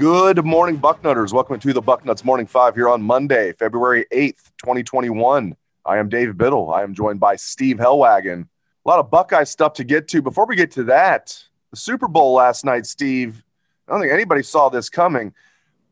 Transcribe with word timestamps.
Good 0.00 0.46
morning, 0.46 0.78
Bucknutters. 0.78 1.34
Welcome 1.34 1.60
to 1.60 1.74
the 1.74 1.82
Bucknuts 1.82 2.24
Morning 2.24 2.46
Five 2.46 2.74
here 2.74 2.88
on 2.88 3.02
Monday, 3.02 3.52
February 3.52 4.06
8th, 4.10 4.50
2021. 4.56 5.54
I 5.84 5.98
am 5.98 6.08
Dave 6.08 6.38
Biddle. 6.38 6.72
I 6.72 6.82
am 6.82 6.94
joined 6.94 7.20
by 7.20 7.36
Steve 7.36 7.76
Helwagen. 7.76 8.44
A 8.86 8.88
lot 8.88 8.98
of 8.98 9.10
Buckeye 9.10 9.44
stuff 9.44 9.74
to 9.74 9.84
get 9.84 10.08
to. 10.08 10.22
Before 10.22 10.46
we 10.46 10.56
get 10.56 10.70
to 10.70 10.84
that, 10.84 11.38
the 11.70 11.76
Super 11.76 12.08
Bowl 12.08 12.32
last 12.32 12.64
night, 12.64 12.86
Steve, 12.86 13.44
I 13.86 13.92
don't 13.92 14.00
think 14.00 14.10
anybody 14.10 14.42
saw 14.42 14.70
this 14.70 14.88
coming. 14.88 15.34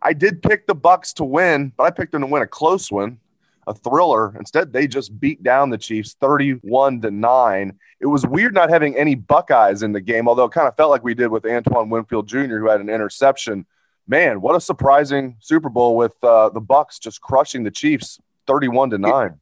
I 0.00 0.14
did 0.14 0.40
pick 0.40 0.66
the 0.66 0.74
Bucks 0.74 1.12
to 1.14 1.24
win, 1.24 1.74
but 1.76 1.84
I 1.84 1.90
picked 1.90 2.12
them 2.12 2.22
to 2.22 2.28
win 2.28 2.40
a 2.40 2.46
close 2.46 2.90
one, 2.90 3.20
a 3.66 3.74
thriller. 3.74 4.34
Instead, 4.38 4.72
they 4.72 4.86
just 4.86 5.20
beat 5.20 5.42
down 5.42 5.68
the 5.68 5.76
Chiefs 5.76 6.16
31 6.18 7.02
to 7.02 7.10
9. 7.10 7.78
It 8.00 8.06
was 8.06 8.26
weird 8.26 8.54
not 8.54 8.70
having 8.70 8.96
any 8.96 9.16
Buckeyes 9.16 9.82
in 9.82 9.92
the 9.92 10.00
game, 10.00 10.28
although 10.28 10.46
it 10.46 10.52
kind 10.52 10.66
of 10.66 10.78
felt 10.78 10.90
like 10.90 11.04
we 11.04 11.12
did 11.12 11.28
with 11.28 11.44
Antoine 11.44 11.90
Winfield 11.90 12.26
Jr., 12.26 12.56
who 12.56 12.70
had 12.70 12.80
an 12.80 12.88
interception 12.88 13.66
man, 14.08 14.40
what 14.40 14.56
a 14.56 14.60
surprising 14.60 15.36
Super 15.40 15.68
Bowl 15.68 15.96
with 15.96 16.14
uh, 16.24 16.48
the 16.48 16.60
Bucks 16.60 16.98
just 16.98 17.20
crushing 17.20 17.62
the 17.62 17.70
Chiefs, 17.70 18.18
thirty-one 18.46 18.90
to 18.90 18.98
nine. 18.98 19.38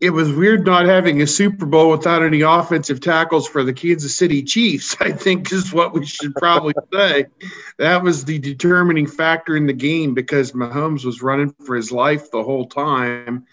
It, 0.00 0.06
it 0.06 0.10
was 0.10 0.30
weird 0.30 0.66
not 0.66 0.84
having 0.84 1.22
a 1.22 1.26
Super 1.26 1.64
Bowl 1.64 1.90
without 1.90 2.22
any 2.22 2.42
offensive 2.42 3.00
tackles 3.00 3.48
for 3.48 3.64
the 3.64 3.72
Kansas 3.72 4.16
City 4.16 4.42
Chiefs. 4.42 4.94
I 5.00 5.12
think 5.12 5.50
is 5.52 5.72
what 5.72 5.94
we 5.94 6.04
should 6.04 6.34
probably 6.34 6.74
say. 6.92 7.26
That 7.78 8.02
was 8.02 8.24
the 8.24 8.38
determining 8.38 9.06
factor 9.06 9.56
in 9.56 9.66
the 9.66 9.72
game 9.72 10.14
because 10.14 10.52
Mahomes 10.52 11.04
was 11.04 11.22
running 11.22 11.54
for 11.64 11.74
his 11.74 11.90
life 11.90 12.30
the 12.30 12.42
whole 12.42 12.66
time. 12.66 13.46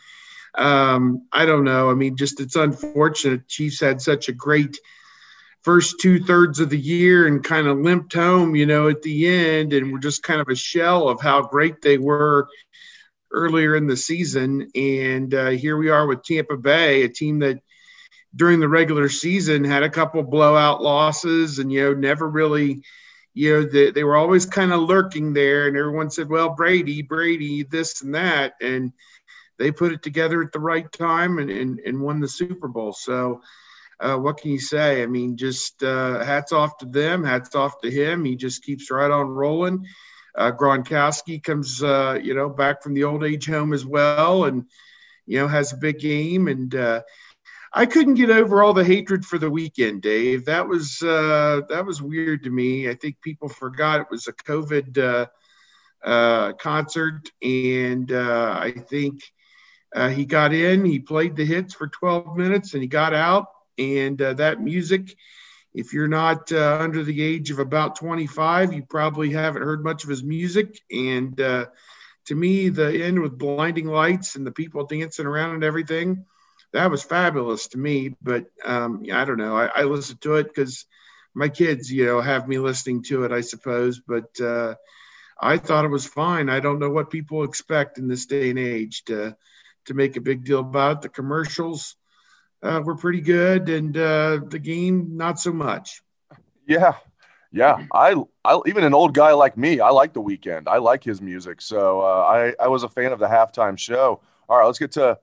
Um, 0.55 1.27
I 1.31 1.45
don't 1.45 1.63
know. 1.63 1.89
I 1.89 1.95
mean, 1.95 2.15
just 2.15 2.39
it's 2.39 2.55
unfortunate. 2.55 3.47
Chiefs 3.47 3.79
had 3.79 4.01
such 4.01 4.29
a 4.29 4.33
great 4.33 4.77
first 5.63 5.99
two 5.99 6.19
thirds 6.19 6.59
of 6.59 6.69
the 6.69 6.77
year 6.77 7.27
and 7.27 7.43
kind 7.43 7.67
of 7.67 7.79
limped 7.79 8.13
home, 8.13 8.55
you 8.55 8.65
know, 8.65 8.89
at 8.89 9.01
the 9.01 9.27
end, 9.27 9.73
and 9.73 9.91
were 9.91 9.99
just 9.99 10.23
kind 10.23 10.41
of 10.41 10.49
a 10.49 10.55
shell 10.55 11.07
of 11.07 11.21
how 11.21 11.41
great 11.41 11.81
they 11.81 11.97
were 11.97 12.47
earlier 13.31 13.75
in 13.75 13.87
the 13.87 13.97
season. 13.97 14.69
And 14.75 15.33
uh, 15.33 15.49
here 15.49 15.77
we 15.77 15.89
are 15.89 16.05
with 16.05 16.23
Tampa 16.23 16.57
Bay, 16.57 17.03
a 17.03 17.09
team 17.09 17.39
that 17.39 17.61
during 18.35 18.59
the 18.59 18.67
regular 18.67 19.09
season 19.09 19.63
had 19.63 19.83
a 19.83 19.89
couple 19.89 20.21
blowout 20.23 20.81
losses 20.81 21.59
and, 21.59 21.71
you 21.71 21.83
know, 21.83 21.93
never 21.93 22.29
really, 22.29 22.83
you 23.33 23.53
know, 23.53 23.63
they, 23.63 23.91
they 23.91 24.03
were 24.03 24.17
always 24.17 24.45
kind 24.45 24.73
of 24.73 24.81
lurking 24.81 25.33
there. 25.33 25.67
And 25.67 25.77
everyone 25.77 26.09
said, 26.09 26.29
well, 26.29 26.49
Brady, 26.49 27.01
Brady, 27.01 27.63
this 27.63 28.01
and 28.01 28.15
that. 28.15 28.53
And 28.59 28.91
they 29.57 29.71
put 29.71 29.93
it 29.93 30.03
together 30.03 30.41
at 30.41 30.51
the 30.51 30.59
right 30.59 30.91
time 30.91 31.39
and, 31.39 31.49
and, 31.49 31.79
and 31.79 32.01
won 32.01 32.19
the 32.19 32.27
Super 32.27 32.67
Bowl. 32.67 32.91
So, 32.91 33.41
uh, 33.99 34.17
what 34.17 34.37
can 34.37 34.51
you 34.51 34.59
say? 34.59 35.03
I 35.03 35.05
mean, 35.05 35.37
just 35.37 35.83
uh, 35.83 36.23
hats 36.23 36.51
off 36.51 36.77
to 36.79 36.85
them, 36.85 37.23
hats 37.23 37.55
off 37.55 37.79
to 37.81 37.91
him. 37.91 38.25
He 38.25 38.35
just 38.35 38.63
keeps 38.63 38.91
right 38.91 39.11
on 39.11 39.27
rolling. 39.27 39.85
Uh, 40.35 40.51
Gronkowski 40.51 41.41
comes, 41.43 41.83
uh, 41.83 42.19
you 42.21 42.33
know, 42.33 42.49
back 42.49 42.81
from 42.81 42.93
the 42.95 43.03
old 43.03 43.23
age 43.23 43.47
home 43.47 43.71
as 43.71 43.85
well, 43.85 44.45
and 44.45 44.65
you 45.25 45.39
know 45.39 45.47
has 45.47 45.73
a 45.73 45.77
big 45.77 45.99
game. 45.99 46.47
And 46.47 46.73
uh, 46.73 47.03
I 47.71 47.85
couldn't 47.85 48.15
get 48.15 48.31
over 48.31 48.63
all 48.63 48.73
the 48.73 48.83
hatred 48.83 49.25
for 49.25 49.37
the 49.37 49.51
Weeknd, 49.51 50.01
Dave. 50.01 50.45
That 50.45 50.67
was 50.67 51.01
uh, 51.03 51.61
that 51.69 51.85
was 51.85 52.01
weird 52.01 52.43
to 52.43 52.49
me. 52.49 52.89
I 52.89 52.95
think 52.95 53.21
people 53.21 53.47
forgot 53.47 54.01
it 54.01 54.07
was 54.09 54.27
a 54.27 54.33
COVID 54.33 55.29
concert, 56.57 57.29
and 57.41 58.11
I 58.11 58.71
think. 58.71 59.21
He 60.15 60.25
got 60.25 60.55
in, 60.55 60.85
he 60.85 60.97
played 60.97 61.35
the 61.35 61.45
hits 61.45 61.75
for 61.75 61.87
12 61.87 62.35
minutes, 62.35 62.73
and 62.73 62.81
he 62.81 62.87
got 62.87 63.13
out 63.13 63.45
and 63.77 64.21
uh, 64.21 64.33
that 64.33 64.61
music, 64.61 65.15
if 65.73 65.93
you're 65.93 66.07
not 66.07 66.51
uh, 66.51 66.77
under 66.79 67.03
the 67.03 67.21
age 67.21 67.51
of 67.51 67.59
about 67.59 67.95
25, 67.95 68.73
you 68.73 68.83
probably 68.83 69.31
haven't 69.31 69.63
heard 69.63 69.83
much 69.83 70.03
of 70.03 70.09
his 70.09 70.23
music. 70.23 70.79
And 70.91 71.39
uh, 71.39 71.65
to 72.27 72.35
me, 72.35 72.69
the 72.69 73.03
end 73.03 73.21
with 73.21 73.37
blinding 73.37 73.87
lights 73.87 74.35
and 74.35 74.45
the 74.45 74.51
people 74.51 74.85
dancing 74.85 75.25
around 75.25 75.55
and 75.55 75.63
everything, 75.63 76.25
that 76.73 76.91
was 76.91 77.03
fabulous 77.03 77.67
to 77.69 77.77
me. 77.77 78.13
But 78.21 78.45
um, 78.63 79.03
I 79.11 79.25
don't 79.25 79.37
know. 79.37 79.55
I, 79.55 79.67
I 79.67 79.83
listened 79.83 80.21
to 80.21 80.35
it 80.35 80.47
because 80.47 80.85
my 81.33 81.49
kids, 81.49 81.91
you 81.91 82.05
know, 82.05 82.21
have 82.21 82.47
me 82.47 82.59
listening 82.59 83.03
to 83.03 83.23
it, 83.23 83.31
I 83.31 83.41
suppose. 83.41 83.99
But 83.99 84.39
uh, 84.39 84.75
I 85.39 85.57
thought 85.57 85.85
it 85.85 85.89
was 85.89 86.05
fine. 86.05 86.49
I 86.49 86.59
don't 86.59 86.79
know 86.79 86.89
what 86.89 87.09
people 87.09 87.43
expect 87.43 87.97
in 87.97 88.07
this 88.07 88.25
day 88.25 88.49
and 88.49 88.59
age 88.59 89.03
to 89.05 89.35
to 89.85 89.93
make 89.93 90.15
a 90.15 90.21
big 90.21 90.45
deal 90.45 90.59
about 90.59 90.97
it. 90.97 91.01
The 91.01 91.09
commercials 91.09 91.95
uh, 92.63 92.81
were 92.83 92.95
pretty 92.95 93.21
good, 93.21 93.69
and 93.69 93.95
uh, 93.95 94.39
the 94.47 94.59
game 94.59 95.17
not 95.17 95.39
so 95.39 95.51
much. 95.51 96.01
Yeah, 96.67 96.93
yeah. 97.51 97.85
I, 97.93 98.15
I 98.45 98.59
even 98.65 98.83
an 98.83 98.93
old 98.93 99.13
guy 99.13 99.33
like 99.33 99.57
me, 99.57 99.79
I 99.79 99.89
like 99.89 100.13
the 100.13 100.21
Weeknd. 100.21 100.67
I 100.67 100.77
like 100.77 101.03
his 101.03 101.21
music, 101.21 101.61
so 101.61 102.01
uh, 102.01 102.21
I 102.21 102.55
I 102.63 102.67
was 102.69 102.83
a 102.83 102.89
fan 102.89 103.11
of 103.11 103.19
the 103.19 103.27
halftime 103.27 103.77
show. 103.77 104.21
All 104.47 104.57
right, 104.57 104.65
let's 104.65 104.79
get 104.79 104.91
to 104.93 105.19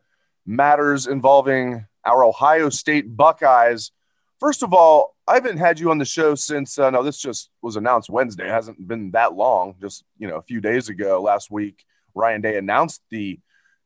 matters 0.46 1.06
involving 1.06 1.86
our 2.04 2.24
Ohio 2.24 2.68
State 2.68 3.16
Buckeyes. 3.16 3.92
First 4.38 4.62
of 4.62 4.72
all, 4.72 5.16
I 5.26 5.34
haven't 5.34 5.58
had 5.58 5.78
you 5.78 5.90
on 5.90 5.98
the 5.98 6.04
show 6.04 6.34
since 6.34 6.78
uh, 6.78 6.90
no, 6.90 7.02
this 7.02 7.18
just 7.18 7.50
was 7.62 7.76
announced 7.76 8.10
Wednesday. 8.10 8.48
It 8.48 8.52
hasn't 8.52 8.86
been 8.86 9.12
that 9.12 9.34
long. 9.34 9.76
Just 9.80 10.04
you 10.18 10.28
know, 10.28 10.36
a 10.36 10.42
few 10.42 10.60
days 10.60 10.90
ago, 10.90 11.22
last 11.22 11.50
week, 11.50 11.84
Ryan 12.14 12.42
Day 12.42 12.58
announced 12.58 13.02
the 13.10 13.40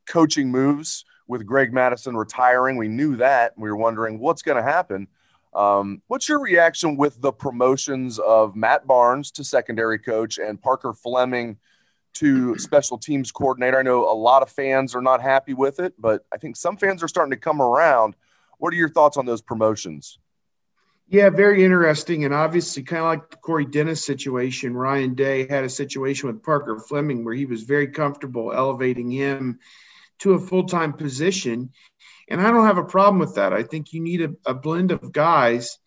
coaching 0.05 0.51
moves 0.51 1.05
with 1.27 1.45
Greg 1.45 1.73
Mattison 1.73 2.15
retiring. 2.15 2.77
We 2.77 2.87
knew 2.87 3.15
that. 3.17 3.57
We 3.57 3.69
were 3.69 3.77
wondering 3.77 4.19
what's 4.19 4.41
going 4.41 4.57
to 4.57 4.63
happen. 4.63 5.07
Um, 5.53 6.01
what's 6.07 6.27
your 6.27 6.39
reaction 6.39 6.97
with 6.97 7.21
the 7.21 7.31
promotions 7.31 8.19
of 8.19 8.55
Matt 8.55 8.85
Barnes 8.85 9.31
to 9.31 9.43
secondary 9.43 9.97
coach 9.97 10.37
and 10.37 10.61
Parker 10.61 10.93
Fleming 10.93 11.57
to 12.15 12.57
special 12.59 12.97
teams 12.97 13.31
coordinator? 13.31 13.79
I 13.79 13.83
know 13.83 14.11
a 14.11 14.13
lot 14.13 14.41
of 14.41 14.49
fans 14.49 14.93
are 14.95 15.01
not 15.01 15.21
happy 15.21 15.53
with 15.53 15.79
it, 15.79 15.93
but 15.97 16.25
I 16.33 16.37
think 16.37 16.57
some 16.57 16.75
fans 16.75 17.01
are 17.01 17.07
starting 17.07 17.31
to 17.31 17.37
come 17.37 17.61
around. 17.61 18.15
What 18.57 18.73
are 18.73 18.77
your 18.77 18.89
thoughts 18.89 19.17
on 19.17 19.25
those 19.25 19.41
promotions? 19.41 20.19
Yeah, 21.07 21.29
very 21.29 21.63
interesting. 21.63 22.25
And 22.25 22.33
obviously, 22.33 22.81
kind 22.83 23.01
of 23.01 23.05
like 23.05 23.29
the 23.29 23.37
Corey 23.37 23.65
Dennis 23.65 24.03
situation, 24.03 24.75
Ryan 24.75 25.13
Day 25.13 25.47
had 25.47 25.63
a 25.63 25.69
situation 25.69 26.27
with 26.27 26.41
Parker 26.41 26.79
Fleming 26.79 27.23
where 27.23 27.35
he 27.35 27.45
was 27.45 27.63
very 27.63 27.87
comfortable 27.87 28.51
elevating 28.51 29.11
him 29.11 29.59
to 30.19 30.33
a 30.33 30.39
full 30.39 30.65
time 30.65 30.93
position. 30.93 31.71
And 32.29 32.41
I 32.41 32.51
don't 32.51 32.65
have 32.65 32.77
a 32.77 32.83
problem 32.83 33.19
with 33.19 33.35
that. 33.35 33.53
I 33.53 33.63
think 33.63 33.93
you 33.93 34.01
need 34.01 34.21
a, 34.21 34.29
a, 34.45 34.53
blend 34.53 34.91
of 34.91 35.11
guys. 35.11 35.77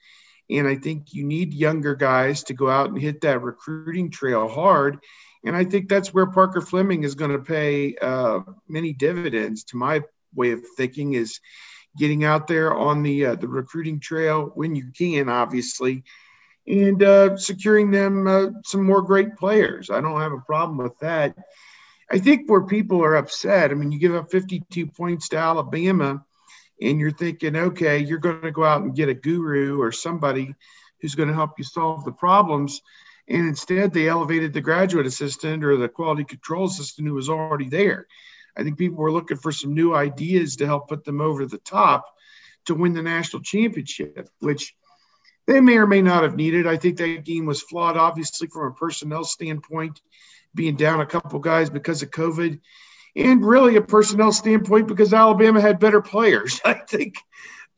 And 0.51 0.67
I 0.67 0.77
think 0.77 1.13
you 1.13 1.25
need 1.25 1.53
younger 1.53 1.95
guys 1.95 2.45
to 2.45 2.55
go 2.55 2.71
out 2.71 2.89
and 2.89 3.01
hit 3.01 3.23
that 3.23 3.43
recruiting 3.43 4.11
trail 4.11 4.49
hard. 4.49 4.99
And 5.45 5.55
I 5.57 5.65
think 5.65 5.89
that's 5.89 6.15
where 6.15 6.27
Parker 6.27 6.61
Fleming 6.61 7.05
is 7.05 7.15
going 7.15 7.33
to 7.33 7.39
pay 7.39 7.97
uh, 7.97 8.41
many 8.69 8.93
dividends, 8.93 9.65
to 9.65 9.77
my 9.77 10.03
way 10.35 10.53
of 10.53 10.61
thinking, 10.77 11.15
is 11.15 11.41
getting 11.97 12.25
out 12.25 12.47
there 12.47 12.75
on 12.75 13.03
the 13.03 13.27
uh, 13.27 13.35
the 13.35 13.49
recruiting 13.49 14.01
trail 14.01 14.51
when 14.55 14.75
you 14.75 14.91
can, 14.97 15.29
obviously, 15.29 16.05
and 16.67 17.03
uh, 17.03 17.37
securing 17.37 17.91
them 17.91 18.27
uh, 18.27 18.47
some 18.65 18.85
more 18.85 19.03
great 19.03 19.37
players. 19.37 19.91
I 19.91 20.01
don't 20.01 20.21
have 20.21 20.33
a 20.33 20.41
problem 20.41 20.79
with 20.79 20.99
that. 21.01 21.37
I 22.11 22.19
think 22.19 22.49
where 22.49 22.63
people 22.63 23.03
are 23.03 23.17
upset, 23.17 23.71
I 23.71 23.75
mean, 23.75 23.93
you 23.93 23.99
give 23.99 24.15
up 24.15 24.31
52 24.31 24.87
points 24.87 25.29
to 25.31 25.37
Alabama, 25.37 26.25
and 26.81 26.99
you're 26.99 27.11
thinking, 27.11 27.57
okay, 27.57 27.99
you're 27.99 28.19
going 28.19 28.43
to 28.43 28.51
go 28.51 28.65
out 28.65 28.83
and 28.83 28.95
get 28.95 29.09
a 29.09 29.15
guru 29.15 29.81
or 29.81 29.93
somebody 29.93 30.55
who's 31.01 31.15
going 31.15 31.29
to 31.29 31.35
help 31.35 31.59
you 31.59 31.65
solve 31.65 32.05
the 32.05 32.13
problems. 32.13 32.81
And 33.29 33.47
instead, 33.47 33.93
they 33.93 34.09
elevated 34.09 34.53
the 34.53 34.61
graduate 34.61 35.07
assistant 35.07 35.65
or 35.65 35.77
the 35.77 35.89
quality 35.89 36.25
control 36.25 36.67
assistant 36.67 37.07
who 37.07 37.15
was 37.15 37.29
already 37.29 37.69
there. 37.69 38.07
I 38.57 38.63
think 38.63 38.79
people 38.79 38.99
were 38.99 39.13
looking 39.13 39.37
for 39.37 39.53
some 39.53 39.75
new 39.75 39.95
ideas 39.95 40.57
to 40.57 40.67
help 40.67 40.89
put 40.89 41.05
them 41.05 41.21
over 41.21 41.47
the 41.47 41.59
top 41.59 42.07
to 42.67 42.75
win 42.75 42.95
the 42.95 43.03
national 43.03 43.43
championship, 43.43 44.29
which 44.41 44.75
they 45.47 45.61
may 45.61 45.77
or 45.77 45.87
may 45.87 46.03
not 46.03 46.23
have 46.23 46.37
needed. 46.37 46.67
I 46.67 46.77
think 46.77 46.99
that 46.99 47.25
game 47.25 47.47
was 47.47 47.63
flawed, 47.63 47.97
obviously, 47.97 48.49
from 48.49 48.73
a 48.73 48.75
personnel 48.75 49.25
standpoint 49.25 50.01
being 50.55 50.77
down 50.77 51.01
a 51.01 51.07
couple 51.07 51.39
guys 51.39 51.71
because 51.71 52.03
of 52.03 52.11
COVID. 52.11 52.61
and 53.17 53.45
really 53.45 53.77
a 53.77 53.83
personnel 53.83 54.33
standpoint 54.33 54.87
because 54.87 55.13
Alabama 55.13 55.61
had 55.61 55.81
better 55.81 56.01
players. 56.01 56.61
I 56.65 56.75
think 56.75 57.17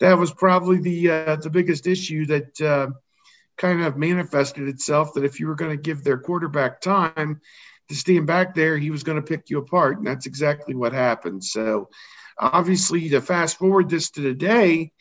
that 0.00 0.18
was 0.18 0.32
probably 0.32 0.78
the 0.78 1.10
uh, 1.10 1.36
the 1.36 1.50
biggest 1.50 1.86
issue 1.86 2.26
that 2.26 2.60
uh, 2.60 2.88
kind 3.56 3.82
of 3.82 3.96
manifested 3.96 4.68
itself. 4.68 5.14
That 5.14 5.24
if 5.24 5.38
you 5.38 5.46
were 5.46 5.54
going 5.54 5.76
to 5.76 5.82
give 5.82 6.02
their 6.02 6.18
quarterback 6.18 6.80
time 6.80 7.40
to 7.88 7.94
stand 7.94 8.26
back 8.26 8.54
there, 8.54 8.76
he 8.76 8.90
was 8.90 9.02
going 9.02 9.16
to 9.16 9.26
pick 9.26 9.50
you 9.50 9.58
apart, 9.58 9.98
and 9.98 10.06
that's 10.06 10.26
exactly 10.26 10.74
what 10.74 10.92
happened. 10.92 11.44
So, 11.44 11.90
obviously, 12.38 13.08
to 13.10 13.20
fast 13.20 13.58
forward 13.58 13.88
this 13.88 14.10
to 14.12 14.22
today, 14.22 14.92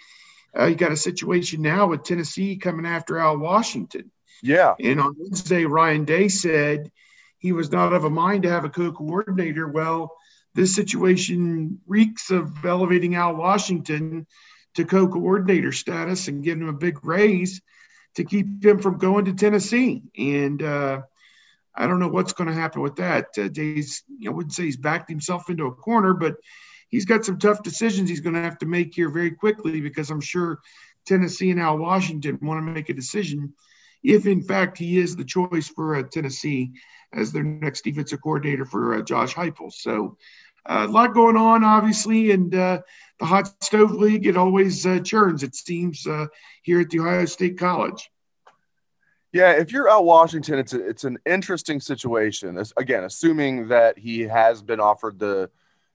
uh, 0.57 0.65
you 0.65 0.75
got 0.75 0.91
a 0.91 0.97
situation 0.97 1.61
now 1.61 1.87
with 1.87 2.03
Tennessee 2.03 2.57
coming 2.57 2.85
after 2.85 3.17
Al 3.17 3.37
Washington. 3.37 4.11
Yeah. 4.41 4.75
And 4.79 4.99
on 4.99 5.15
Wednesday, 5.17 5.65
Ryan 5.65 6.05
Day 6.05 6.27
said 6.27 6.91
he 7.39 7.51
was 7.51 7.71
not 7.71 7.93
of 7.93 8.03
a 8.03 8.09
mind 8.09 8.43
to 8.43 8.49
have 8.49 8.65
a 8.65 8.69
co-coordinator. 8.69 9.67
Well, 9.67 10.15
this 10.53 10.75
situation 10.75 11.79
reeks 11.87 12.31
of 12.31 12.65
elevating 12.65 13.15
Al 13.15 13.35
Washington 13.35 14.27
to 14.75 14.85
co-coordinator 14.85 15.71
status 15.71 16.27
and 16.27 16.43
giving 16.43 16.63
him 16.63 16.69
a 16.69 16.73
big 16.73 17.03
raise 17.03 17.61
to 18.15 18.23
keep 18.23 18.63
him 18.63 18.79
from 18.79 18.97
going 18.97 19.25
to 19.25 19.33
Tennessee. 19.33 20.03
And 20.17 20.61
uh, 20.61 21.01
I 21.75 21.87
don't 21.87 21.99
know 21.99 22.09
what's 22.09 22.33
going 22.33 22.49
to 22.49 22.53
happen 22.53 22.81
with 22.81 22.97
that. 22.97 23.27
Uh, 23.37 23.47
Day's, 23.47 24.03
I 24.25 24.29
wouldn't 24.29 24.53
say 24.53 24.63
he's 24.63 24.77
backed 24.77 25.09
himself 25.09 25.49
into 25.49 25.67
a 25.67 25.73
corner, 25.73 26.13
but 26.13 26.35
he's 26.89 27.05
got 27.05 27.23
some 27.23 27.39
tough 27.39 27.63
decisions 27.63 28.09
he's 28.09 28.19
going 28.19 28.35
to 28.35 28.41
have 28.41 28.57
to 28.59 28.65
make 28.65 28.93
here 28.93 29.09
very 29.09 29.31
quickly 29.31 29.79
because 29.79 30.09
I'm 30.09 30.21
sure 30.21 30.59
Tennessee 31.05 31.51
and 31.51 31.59
Al 31.59 31.77
Washington 31.77 32.37
want 32.41 32.65
to 32.65 32.71
make 32.71 32.89
a 32.89 32.93
decision 32.93 33.53
if, 34.03 34.25
in 34.25 34.41
fact, 34.41 34.77
he 34.77 34.97
is 34.97 35.15
the 35.15 35.25
choice 35.25 35.67
for 35.67 35.95
uh, 35.95 36.03
Tennessee 36.03 36.71
as 37.13 37.31
their 37.31 37.43
next 37.43 37.83
defensive 37.83 38.21
coordinator 38.21 38.65
for 38.65 38.95
uh, 38.95 39.01
Josh 39.01 39.33
Heupel. 39.33 39.71
So 39.71 40.17
uh, 40.65 40.85
a 40.87 40.91
lot 40.91 41.13
going 41.13 41.37
on, 41.37 41.63
obviously, 41.63 42.31
and 42.31 42.53
uh, 42.53 42.81
the 43.19 43.25
hot 43.25 43.51
stove 43.63 43.91
league 43.91 44.27
it 44.27 44.37
always 44.37 44.85
churns. 45.03 45.43
It 45.43 45.55
seems 45.55 46.05
here 46.61 46.81
at 46.81 46.89
the 46.89 46.99
Ohio 46.99 47.25
State 47.25 47.57
College. 47.57 48.09
Yeah, 49.31 49.51
if 49.51 49.71
you're 49.71 49.87
Al 49.87 50.05
Washington, 50.05 50.57
it's 50.57 50.73
a, 50.73 50.87
it's 50.87 51.03
an 51.03 51.19
interesting 51.25 51.79
situation. 51.79 52.61
Again, 52.77 53.03
assuming 53.03 53.67
that 53.67 53.97
he 53.97 54.21
has 54.21 54.63
been 54.63 54.79
offered 54.79 55.19
the 55.19 55.51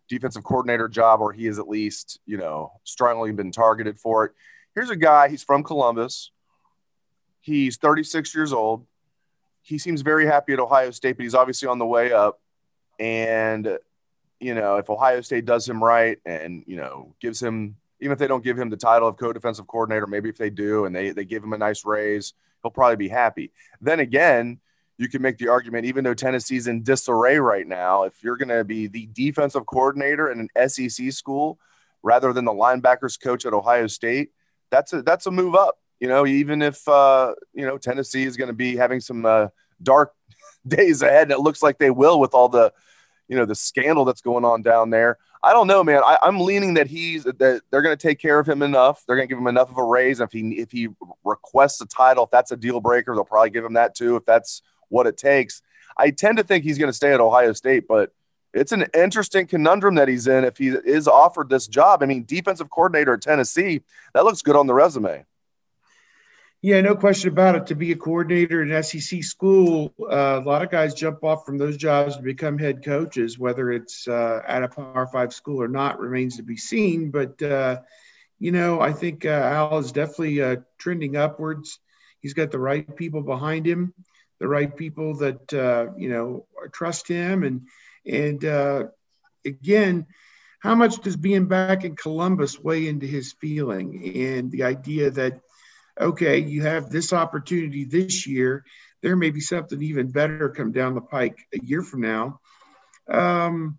defensive 0.09 0.45
coordinator 0.45 0.89
job, 0.89 1.21
or 1.21 1.33
he 1.33 1.47
has 1.47 1.59
at 1.59 1.69
least 1.69 2.21
you 2.27 2.37
know 2.37 2.73
strongly 2.85 3.33
been 3.33 3.51
targeted 3.51 3.99
for 3.99 4.27
it. 4.27 4.33
Here's 4.75 4.91
a 4.91 4.97
guy. 4.97 5.29
He's 5.29 5.43
from 5.43 5.65
Columbus. 5.65 6.31
He's 7.41 7.77
36 7.77 8.35
years 8.35 8.53
old 8.53 8.87
he 9.65 9.79
seems 9.79 10.03
very 10.03 10.27
happy 10.27 10.53
at 10.53 10.61
Ohio 10.61 10.91
State, 10.91 11.17
but 11.17 11.23
he's 11.23 11.35
obviously 11.35 11.67
on 11.67 11.79
the 11.79 11.87
way 11.87 12.13
up. 12.13 12.39
And, 13.01 13.79
you 14.39 14.55
know, 14.55 14.77
if 14.77 14.91
Ohio 14.91 15.23
State 15.23 15.47
does 15.47 15.67
him 15.67 15.83
right 15.83 16.19
and, 16.27 16.63
you 16.67 16.77
know, 16.77 17.15
gives 17.19 17.43
him, 17.43 17.77
even 17.99 18.13
if 18.13 18.19
they 18.19 18.27
don't 18.27 18.45
give 18.45 18.59
him 18.59 18.69
the 18.69 18.77
title 18.77 19.09
of 19.09 19.17
co 19.17 19.33
defensive 19.33 19.67
coordinator, 19.67 20.07
maybe 20.07 20.29
if 20.29 20.37
they 20.37 20.51
do 20.51 20.85
and 20.85 20.95
they, 20.95 21.11
they 21.11 21.25
give 21.25 21.43
him 21.43 21.55
a 21.55 21.59
nice 21.59 21.87
raise, 21.87 22.35
he'll 22.63 22.71
probably 22.71 22.97
be 22.97 23.09
happy. 23.09 23.53
Then 23.81 24.01
again, 24.01 24.61
you 24.99 25.09
can 25.09 25.23
make 25.23 25.39
the 25.39 25.49
argument, 25.49 25.87
even 25.87 26.05
though 26.05 26.15
Tennessee's 26.15 26.67
in 26.67 26.83
disarray 26.83 27.39
right 27.39 27.67
now, 27.67 28.03
if 28.03 28.23
you're 28.23 28.37
going 28.37 28.51
to 28.51 28.65
be 28.65 28.87
the 28.87 29.09
defensive 29.15 29.65
coordinator 29.65 30.31
in 30.31 30.47
an 30.55 30.69
SEC 30.69 31.11
school 31.11 31.59
rather 32.03 32.35
than 32.35 32.45
the 32.45 32.53
linebackers 32.53 33.19
coach 33.19 33.47
at 33.47 33.55
Ohio 33.55 33.87
State, 33.87 34.31
that's 34.71 34.93
a, 34.93 35.01
that's 35.01 35.25
a 35.25 35.31
move 35.31 35.55
up 35.55 35.79
you 36.01 36.09
know, 36.09 36.27
even 36.27 36.63
if 36.63 36.87
uh, 36.89 37.35
you 37.53 37.67
know 37.67 37.79
Tennessee 37.79 38.25
is 38.25 38.37
going 38.37 38.49
to 38.49 38.55
be 38.55 38.77
having 38.77 39.01
some 39.01 39.25
uh, 39.25 39.49
dark 39.83 40.13
days 40.67 41.03
ahead, 41.03 41.25
and 41.25 41.33
it 41.33 41.41
looks 41.41 41.63
like 41.63 41.79
they 41.79 41.91
will 41.91 42.21
with 42.21 42.35
all 42.35 42.49
the, 42.49 42.73
you 43.29 43.37
know, 43.37 43.47
the 43.47 43.55
scandal 43.55 44.05
that's 44.05 44.21
going 44.21 44.45
on 44.45 44.63
down 44.63 44.91
there. 44.91 45.19
I 45.43 45.53
don't 45.53 45.67
know, 45.67 45.85
man. 45.85 46.03
I, 46.05 46.19
am 46.23 46.41
leaning 46.41 46.75
that 46.75 46.87
he's 46.87 47.25
that 47.25 47.39
they're 47.39 47.83
going 47.83 47.97
to 47.97 48.03
take 48.03 48.19
care 48.19 48.39
of 48.39 48.49
him 48.49 48.63
enough. 48.63 49.05
They're 49.07 49.17
going 49.17 49.29
to 49.29 49.33
give 49.33 49.41
him 49.41 49.47
enough 49.47 49.71
of 49.71 49.77
a 49.77 49.85
raise. 49.85 50.21
If 50.21 50.33
he 50.33 50.41
if 50.59 50.73
he 50.73 50.89
requests 51.23 51.81
a 51.81 51.87
title, 51.87 52.25
if 52.25 52.31
that's 52.31 52.51
a 52.51 52.57
deal 52.57 52.81
breaker, 52.81 53.15
they'll 53.15 53.25
probably 53.25 53.51
give 53.51 53.65
him 53.65 53.75
that 53.75 53.95
too. 53.95 54.17
If 54.17 54.25
that's 54.25 54.63
what 54.89 55.07
it 55.07 55.17
takes, 55.17 55.61
I 55.99 56.11
tend 56.11 56.39
to 56.39 56.45
think 56.45 56.65
he's 56.65 56.79
going 56.79 56.91
to 56.91 56.97
stay 56.97 57.13
at 57.13 57.21
Ohio 57.21 57.53
State, 57.53 57.87
but 57.87 58.13
it's 58.55 58.73
an 58.73 58.87
interesting 58.95 59.47
conundrum 59.47 59.97
that 59.97 60.09
he's 60.09 60.27
in 60.27 60.45
if 60.45 60.57
he 60.57 60.69
is 60.69 61.09
offered 61.09 61.51
this 61.51 61.67
job. 61.67 62.03
I 62.03 62.07
mean, 62.07 62.25
defensive 62.25 62.71
coordinator 62.71 63.15
at 63.15 63.23
Tennessee, 63.23 63.83
that 64.15 64.25
looks 64.25 64.43
good 64.43 64.57
on 64.57 64.67
the 64.67 64.75
resume. 64.75 65.25
Yeah, 66.65 66.81
no 66.81 66.97
question 66.97 67.29
about 67.29 67.57
it. 67.57 67.67
To 67.67 67.75
be 67.75 67.93
a 67.93 67.95
coordinator 67.95 68.63
in 68.63 68.83
SEC 68.83 69.23
school, 69.23 69.93
uh, 70.01 70.41
a 70.43 70.47
lot 70.49 70.63
of 70.63 70.71
guys 70.71 70.95
jump 70.95 71.23
off 71.23 71.45
from 71.45 71.59
those 71.59 71.77
jobs 71.77 72.17
to 72.17 72.23
become 72.23 72.57
head 72.57 72.83
coaches. 72.83 73.39
Whether 73.39 73.71
it's 73.71 74.09
uh, 74.09 74.41
at 74.49 74.63
a 74.63 74.69
Power 74.69 75.07
Five 75.13 75.35
school 75.35 75.61
or 75.61 75.69
not 75.69 76.01
remains 76.01 76.39
to 76.39 76.43
be 76.43 76.57
seen. 76.57 77.11
But 77.11 77.43
uh, 77.43 77.83
you 78.39 78.51
know, 78.51 78.81
I 78.81 78.95
think 78.95 79.27
uh, 79.27 79.29
Al 79.29 79.77
is 79.77 79.93
definitely 79.93 80.41
uh, 80.41 80.57
trending 80.79 81.19
upwards. 81.19 81.79
He's 82.23 82.33
got 82.33 82.51
the 82.51 82.59
right 82.59 82.97
people 82.97 83.21
behind 83.21 83.67
him, 83.67 83.93
the 84.41 84.49
right 84.49 84.75
people 84.75 85.19
that 85.19 85.53
uh, 85.53 85.89
you 85.99 86.09
know 86.09 86.47
trust 86.73 87.09
him, 87.09 87.43
and 87.43 87.69
and 88.07 88.89
again. 89.45 90.07
How 90.61 90.75
much 90.75 91.03
does 91.03 91.17
being 91.17 91.45
back 91.45 91.85
in 91.85 91.95
Columbus 91.95 92.59
weigh 92.59 92.89
into 92.89 93.05
his 93.05 93.35
feeling 93.35 94.03
and 94.17 94.51
the 94.51 94.63
idea 94.63 95.11
that 95.11 95.43
okay, 96.01 96.39
you 96.39 96.63
have 96.63 96.91
this 96.91 97.13
opportunity 97.13 97.85
this 97.85 98.27
year. 98.27 98.65
There 99.03 99.17
may 99.17 99.31
be 99.31 99.41
something 99.41 99.83
even 99.83 100.11
better 100.11 100.49
come 100.49 100.73
down 100.73 100.95
the 100.95 101.01
pike 101.01 101.39
a 101.55 101.65
year 101.65 101.83
from 101.83 102.01
now. 102.01 102.41
Um, 103.09 103.79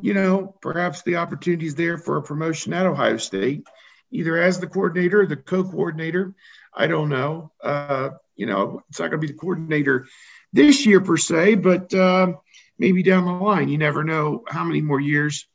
you 0.00 0.14
know, 0.14 0.56
perhaps 0.60 1.02
the 1.02 1.16
opportunity 1.16 1.66
is 1.66 1.74
there 1.74 1.98
for 1.98 2.16
a 2.16 2.22
promotion 2.22 2.72
at 2.72 2.86
Ohio 2.86 3.16
State, 3.18 3.66
either 4.10 4.36
as 4.36 4.58
the 4.58 4.66
coordinator 4.66 5.20
or 5.20 5.26
the 5.26 5.36
co-coordinator. 5.36 6.34
I 6.74 6.86
don't 6.86 7.08
know. 7.08 7.52
Uh, 7.62 8.10
you 8.36 8.46
know, 8.46 8.82
it's 8.88 8.98
not 8.98 9.10
going 9.10 9.20
to 9.20 9.26
be 9.26 9.32
the 9.32 9.38
coordinator 9.38 10.06
this 10.52 10.86
year 10.86 11.00
per 11.00 11.16
se, 11.16 11.56
but 11.56 11.92
uh, 11.94 12.32
maybe 12.78 13.02
down 13.02 13.26
the 13.26 13.32
line. 13.32 13.68
You 13.68 13.78
never 13.78 14.02
know 14.02 14.44
how 14.48 14.64
many 14.64 14.80
more 14.80 15.00
years 15.00 15.46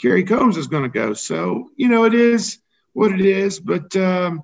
Kerry 0.00 0.24
Coombs 0.24 0.56
is 0.56 0.66
going 0.66 0.84
to 0.84 0.88
go. 0.88 1.14
So, 1.14 1.70
you 1.76 1.88
know, 1.88 2.04
it 2.04 2.14
is 2.14 2.58
what 2.92 3.12
it 3.12 3.20
is. 3.20 3.60
But 3.60 3.94
um, 3.96 4.42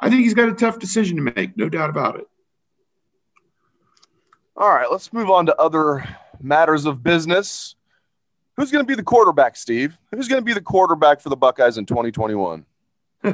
I 0.00 0.08
think 0.08 0.22
he's 0.22 0.34
got 0.34 0.48
a 0.48 0.54
tough 0.54 0.78
decision 0.78 1.16
to 1.16 1.22
make, 1.22 1.56
no 1.56 1.68
doubt 1.68 1.90
about 1.90 2.16
it. 2.16 2.26
All 4.56 4.70
right, 4.70 4.90
let's 4.90 5.12
move 5.12 5.30
on 5.30 5.46
to 5.46 5.56
other 5.56 6.04
matters 6.40 6.86
of 6.86 7.02
business. 7.02 7.76
Who's 8.56 8.70
going 8.70 8.84
to 8.84 8.88
be 8.88 8.94
the 8.94 9.02
quarterback, 9.02 9.56
Steve? 9.56 9.96
Who's 10.10 10.28
going 10.28 10.40
to 10.40 10.44
be 10.44 10.52
the 10.54 10.60
quarterback 10.60 11.20
for 11.20 11.28
the 11.28 11.36
Buckeyes 11.36 11.78
in 11.78 11.86
2021? 11.86 12.64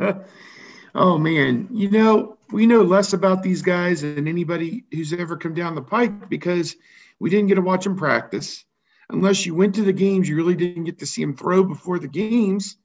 oh, 0.94 1.18
man. 1.18 1.68
You 1.72 1.90
know, 1.90 2.38
we 2.50 2.66
know 2.66 2.82
less 2.82 3.12
about 3.12 3.42
these 3.42 3.62
guys 3.62 4.02
than 4.02 4.28
anybody 4.28 4.84
who's 4.92 5.12
ever 5.12 5.36
come 5.36 5.54
down 5.54 5.74
the 5.74 5.82
pike 5.82 6.28
because 6.28 6.76
we 7.18 7.30
didn't 7.30 7.46
get 7.46 7.56
to 7.56 7.60
watch 7.60 7.84
them 7.84 7.96
practice. 7.96 8.64
Unless 9.08 9.46
you 9.46 9.54
went 9.54 9.76
to 9.76 9.82
the 9.82 9.92
games, 9.92 10.28
you 10.28 10.36
really 10.36 10.56
didn't 10.56 10.84
get 10.84 10.98
to 10.98 11.06
see 11.06 11.22
them 11.22 11.36
throw 11.36 11.64
before 11.64 11.98
the 11.98 12.08
games. 12.08 12.76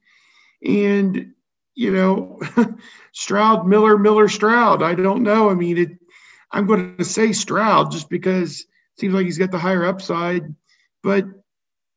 And 0.64 1.34
you 1.74 1.90
know, 1.90 2.40
Stroud, 3.12 3.66
Miller, 3.66 3.98
Miller, 3.98 4.28
Stroud. 4.28 4.82
I 4.82 4.94
don't 4.94 5.22
know. 5.22 5.50
I 5.50 5.54
mean, 5.54 5.78
it. 5.78 5.90
I'm 6.50 6.66
going 6.66 6.96
to 6.98 7.04
say 7.04 7.32
Stroud 7.32 7.92
just 7.92 8.10
because 8.10 8.60
it 8.60 9.00
seems 9.00 9.14
like 9.14 9.24
he's 9.24 9.38
got 9.38 9.50
the 9.50 9.58
higher 9.58 9.86
upside, 9.86 10.54
but 11.02 11.24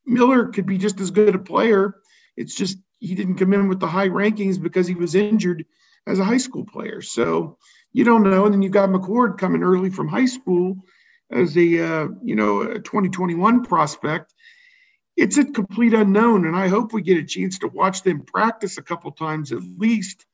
Miller 0.06 0.48
could 0.48 0.66
be 0.66 0.78
just 0.78 1.02
as 1.02 1.12
good 1.12 1.36
a 1.36 1.40
player. 1.40 1.96
It's 2.38 2.56
just 2.56 2.78
he 3.00 3.16
didn't 3.16 3.36
come 3.36 3.54
in 3.54 3.68
with 3.68 3.80
the 3.80 3.88
high 3.88 4.08
rankings 4.08 4.62
because 4.62 4.88
he 4.88 4.96
was 4.96 5.14
injured 5.14 5.66
as 6.08 6.20
a 6.20 6.26
high 6.26 6.38
school 6.38 6.66
player. 6.66 7.02
So 7.02 7.58
you 7.92 8.04
don't 8.04 8.24
know. 8.24 8.46
And 8.46 8.54
then 8.54 8.62
you've 8.62 8.72
got 8.72 8.90
McCord 8.90 9.38
coming 9.38 9.64
early 9.64 9.90
from 9.90 10.08
high 10.08 10.26
school 10.26 10.78
as 11.32 11.58
a 11.58 11.86
uh, 11.86 12.08
you 12.24 12.36
know 12.36 12.62
a 12.62 12.80
2021 12.80 13.64
prospect 13.64 14.34
it's 15.18 15.38
a 15.38 15.46
complete 15.46 15.94
unknown. 15.94 16.46
And 16.46 16.56
I 16.56 16.68
hope 16.68 16.94
we 16.94 17.02
get 17.02 17.18
a 17.18 17.24
chance 17.24 17.60
to 17.60 17.68
watch 17.68 18.04
them 18.04 18.22
practice 18.22 18.78
a 18.78 18.84
couple 18.84 19.12
times 19.12 19.52
at 19.52 19.62
least 19.78 20.26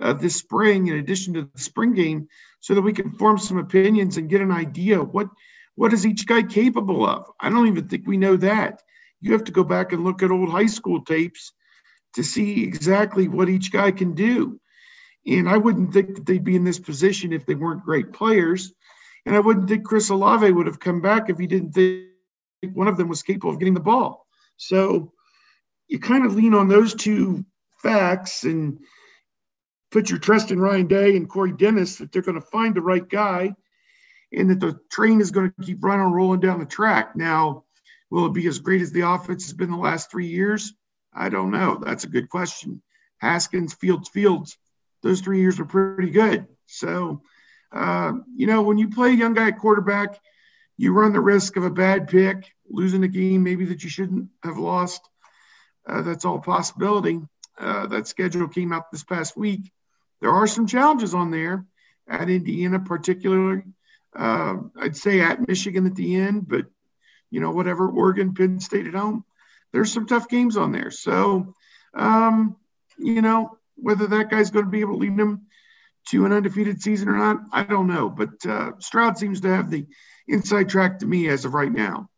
uh, 0.00 0.12
this 0.12 0.36
spring, 0.36 0.88
in 0.88 0.98
addition 0.98 1.34
to 1.34 1.48
the 1.52 1.60
spring 1.60 1.94
game, 1.94 2.28
so 2.60 2.74
that 2.74 2.82
we 2.82 2.92
can 2.92 3.12
form 3.12 3.38
some 3.38 3.58
opinions 3.58 4.16
and 4.16 4.28
get 4.28 4.40
an 4.40 4.50
idea 4.50 5.02
what 5.02 5.28
what 5.76 5.92
is 5.92 6.06
each 6.06 6.26
guy 6.26 6.42
capable 6.42 7.04
of. 7.04 7.30
I 7.40 7.50
don't 7.50 7.66
even 7.66 7.88
think 7.88 8.06
we 8.06 8.16
know 8.16 8.36
that. 8.36 8.82
You 9.20 9.32
have 9.32 9.44
to 9.44 9.52
go 9.52 9.64
back 9.64 9.92
and 9.92 10.04
look 10.04 10.22
at 10.22 10.30
old 10.30 10.50
high 10.50 10.66
school 10.66 11.04
tapes 11.04 11.52
to 12.14 12.22
see 12.22 12.62
exactly 12.62 13.26
what 13.26 13.48
each 13.48 13.72
guy 13.72 13.90
can 13.90 14.14
do. 14.14 14.60
And 15.26 15.48
I 15.48 15.56
wouldn't 15.56 15.92
think 15.92 16.14
that 16.14 16.26
they'd 16.26 16.44
be 16.44 16.54
in 16.54 16.64
this 16.64 16.78
position 16.78 17.32
if 17.32 17.46
they 17.46 17.54
weren't 17.54 17.84
great 17.84 18.12
players. 18.12 18.72
And 19.26 19.34
I 19.34 19.40
wouldn't 19.40 19.68
think 19.68 19.84
Chris 19.84 20.10
Olave 20.10 20.50
would 20.50 20.66
have 20.66 20.78
come 20.78 21.00
back 21.00 21.28
if 21.28 21.38
he 21.38 21.46
didn't 21.46 21.72
think 21.72 22.04
one 22.72 22.88
of 22.88 22.96
them 22.96 23.08
was 23.08 23.22
capable 23.22 23.50
of 23.50 23.58
getting 23.58 23.74
the 23.74 23.80
ball. 23.80 24.23
So 24.56 25.12
you 25.88 25.98
kind 25.98 26.24
of 26.24 26.34
lean 26.34 26.54
on 26.54 26.68
those 26.68 26.94
two 26.94 27.44
facts 27.82 28.44
and 28.44 28.78
put 29.90 30.10
your 30.10 30.18
trust 30.18 30.50
in 30.50 30.60
Ryan 30.60 30.86
Day 30.86 31.16
and 31.16 31.28
Corey 31.28 31.52
Dennis 31.52 31.96
that 31.96 32.12
they're 32.12 32.22
going 32.22 32.40
to 32.40 32.46
find 32.46 32.74
the 32.74 32.80
right 32.80 33.08
guy 33.08 33.54
and 34.32 34.50
that 34.50 34.60
the 34.60 34.78
train 34.90 35.20
is 35.20 35.30
going 35.30 35.52
to 35.52 35.66
keep 35.66 35.84
running 35.84 36.06
rolling 36.06 36.40
down 36.40 36.58
the 36.58 36.66
track. 36.66 37.14
Now, 37.14 37.64
Will 38.14 38.26
it 38.26 38.32
be 38.32 38.46
as 38.46 38.60
great 38.60 38.80
as 38.80 38.92
the 38.92 39.00
offense 39.00 39.44
has 39.46 39.54
been 39.54 39.72
the 39.72 39.76
last 39.76 40.08
three 40.08 40.28
years? 40.28 40.72
I 41.12 41.30
don't 41.30 41.50
know. 41.50 41.82
That's 41.84 42.04
a 42.04 42.08
good 42.08 42.28
question. 42.28 42.80
Haskins, 43.18 43.74
Fields, 43.74 44.08
Fields, 44.08 44.56
those 45.02 45.20
three 45.20 45.40
years 45.40 45.58
were 45.58 45.64
pretty 45.64 46.12
good. 46.12 46.46
So, 46.66 47.22
uh, 47.72 48.12
you 48.36 48.46
know, 48.46 48.62
when 48.62 48.78
you 48.78 48.88
play 48.88 49.10
a 49.10 49.16
young 49.16 49.34
guy 49.34 49.48
at 49.48 49.58
quarterback, 49.58 50.20
you 50.76 50.92
run 50.92 51.12
the 51.12 51.20
risk 51.20 51.56
of 51.56 51.64
a 51.64 51.70
bad 51.70 52.08
pick, 52.08 52.52
losing 52.68 53.04
a 53.04 53.08
game 53.08 53.42
maybe 53.42 53.66
that 53.66 53.82
you 53.82 53.90
shouldn't 53.90 54.28
have 54.42 54.58
lost. 54.58 55.08
Uh, 55.86 56.02
that's 56.02 56.24
all 56.24 56.38
possibility. 56.38 57.20
Uh, 57.58 57.86
that 57.86 58.08
schedule 58.08 58.48
came 58.48 58.72
out 58.72 58.90
this 58.90 59.04
past 59.04 59.36
week. 59.36 59.70
There 60.20 60.32
are 60.32 60.46
some 60.46 60.66
challenges 60.66 61.14
on 61.14 61.30
there 61.30 61.64
at 62.08 62.30
Indiana, 62.30 62.80
particularly. 62.80 63.62
Uh, 64.16 64.56
I'd 64.80 64.96
say 64.96 65.20
at 65.20 65.46
Michigan 65.46 65.86
at 65.86 65.94
the 65.94 66.16
end, 66.16 66.48
but 66.48 66.66
you 67.30 67.40
know, 67.40 67.50
whatever, 67.50 67.88
Oregon, 67.88 68.34
Penn 68.34 68.60
State 68.60 68.86
at 68.86 68.94
home. 68.94 69.24
There's 69.72 69.92
some 69.92 70.06
tough 70.06 70.28
games 70.28 70.56
on 70.56 70.70
there. 70.70 70.92
So, 70.92 71.54
um, 71.92 72.56
you 72.96 73.22
know, 73.22 73.58
whether 73.74 74.06
that 74.06 74.30
guy's 74.30 74.52
going 74.52 74.66
to 74.66 74.70
be 74.70 74.80
able 74.80 74.94
to 74.94 75.00
lead 75.00 75.16
them 75.16 75.46
to 76.10 76.26
an 76.26 76.32
undefeated 76.32 76.80
season 76.80 77.08
or 77.08 77.16
not, 77.16 77.38
I 77.52 77.64
don't 77.64 77.88
know. 77.88 78.08
But 78.08 78.46
uh, 78.46 78.72
Stroud 78.78 79.18
seems 79.18 79.40
to 79.40 79.48
have 79.48 79.70
the 79.70 79.86
inside 80.28 80.68
track 80.68 80.98
to 81.00 81.06
me 81.06 81.28
as 81.28 81.44
of 81.44 81.54
right 81.54 81.72
now. 81.72 82.08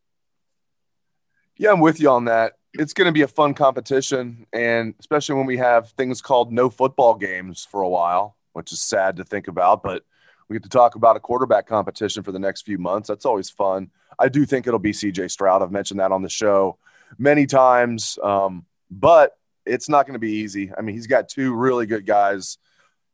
Yeah, 1.57 1.73
I'm 1.73 1.81
with 1.81 2.01
you 2.01 2.11
on 2.11 2.27
that. 2.27 2.55
It's 2.75 2.93
going 2.93 3.07
to 3.07 3.13
be 3.13 3.23
a 3.23 3.29
fun 3.29 3.55
competition, 3.55 4.47
and 4.53 4.95
especially 5.01 5.37
when 5.37 5.47
we 5.47 5.57
have 5.57 5.91
things 5.93 6.21
called 6.21 6.53
no 6.53 6.69
football 6.69 7.15
games 7.15 7.67
for 7.71 7.81
a 7.81 7.89
while, 7.89 8.37
which 8.53 8.73
is 8.73 8.83
sad 8.83 9.17
to 9.17 9.25
think 9.25 9.49
about. 9.49 9.83
But 9.83 10.03
we 10.49 10.55
get 10.55 10.63
to 10.65 10.69
talk 10.69 10.95
about 10.95 11.17
a 11.17 11.21
quarterback 11.21 11.67
competition 11.67 12.23
for 12.23 12.33
the 12.33 12.39
next 12.39 12.63
few 12.63 12.79
months. 12.79 13.09
That's 13.09 13.25
always 13.25 13.49
fun. 13.49 13.91
I 14.19 14.29
do 14.29 14.45
think 14.45 14.67
it'll 14.67 14.79
be 14.79 14.93
CJ 14.93 15.31
Stroud. 15.31 15.63
I've 15.63 15.73
mentioned 15.73 16.01
that 16.01 16.13
on 16.13 16.23
the 16.23 16.29
show 16.29 16.79
many 17.19 17.47
times, 17.47 18.19
um, 18.23 18.67
but 18.91 19.37
it's 19.65 19.89
not 19.89 20.07
going 20.07 20.15
to 20.15 20.21
be 20.21 20.33
easy. 20.33 20.71
I 20.77 20.83
mean, 20.83 20.95
he's 20.95 21.07
got 21.07 21.29
two 21.29 21.55
really 21.55 21.87
good 21.87 22.07
guys 22.07 22.59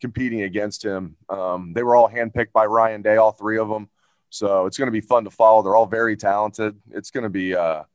competing 0.00 0.42
against 0.42 0.84
him. 0.84 1.16
Um, 1.28 1.72
they 1.74 1.82
were 1.82 1.96
all 1.96 2.10
handpicked 2.10 2.52
by 2.52 2.66
Ryan 2.66 3.02
Day, 3.02 3.16
all 3.16 3.32
three 3.32 3.58
of 3.58 3.68
them. 3.68 3.88
So 4.32 4.64
it's 4.64 4.78
going 4.78 4.86
to 4.86 4.92
be 4.92 5.02
fun 5.02 5.24
to 5.24 5.30
follow. 5.30 5.62
They're 5.62 5.76
all 5.76 5.86
very 5.86 6.16
talented. 6.16 6.74
It's 6.90 7.10
going 7.10 7.24
to 7.24 7.30
be 7.30 7.52
a, 7.52 7.86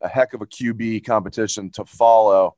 a 0.00 0.08
heck 0.08 0.32
of 0.32 0.40
a 0.40 0.46
QB 0.46 1.04
competition 1.04 1.68
to 1.72 1.84
follow. 1.84 2.56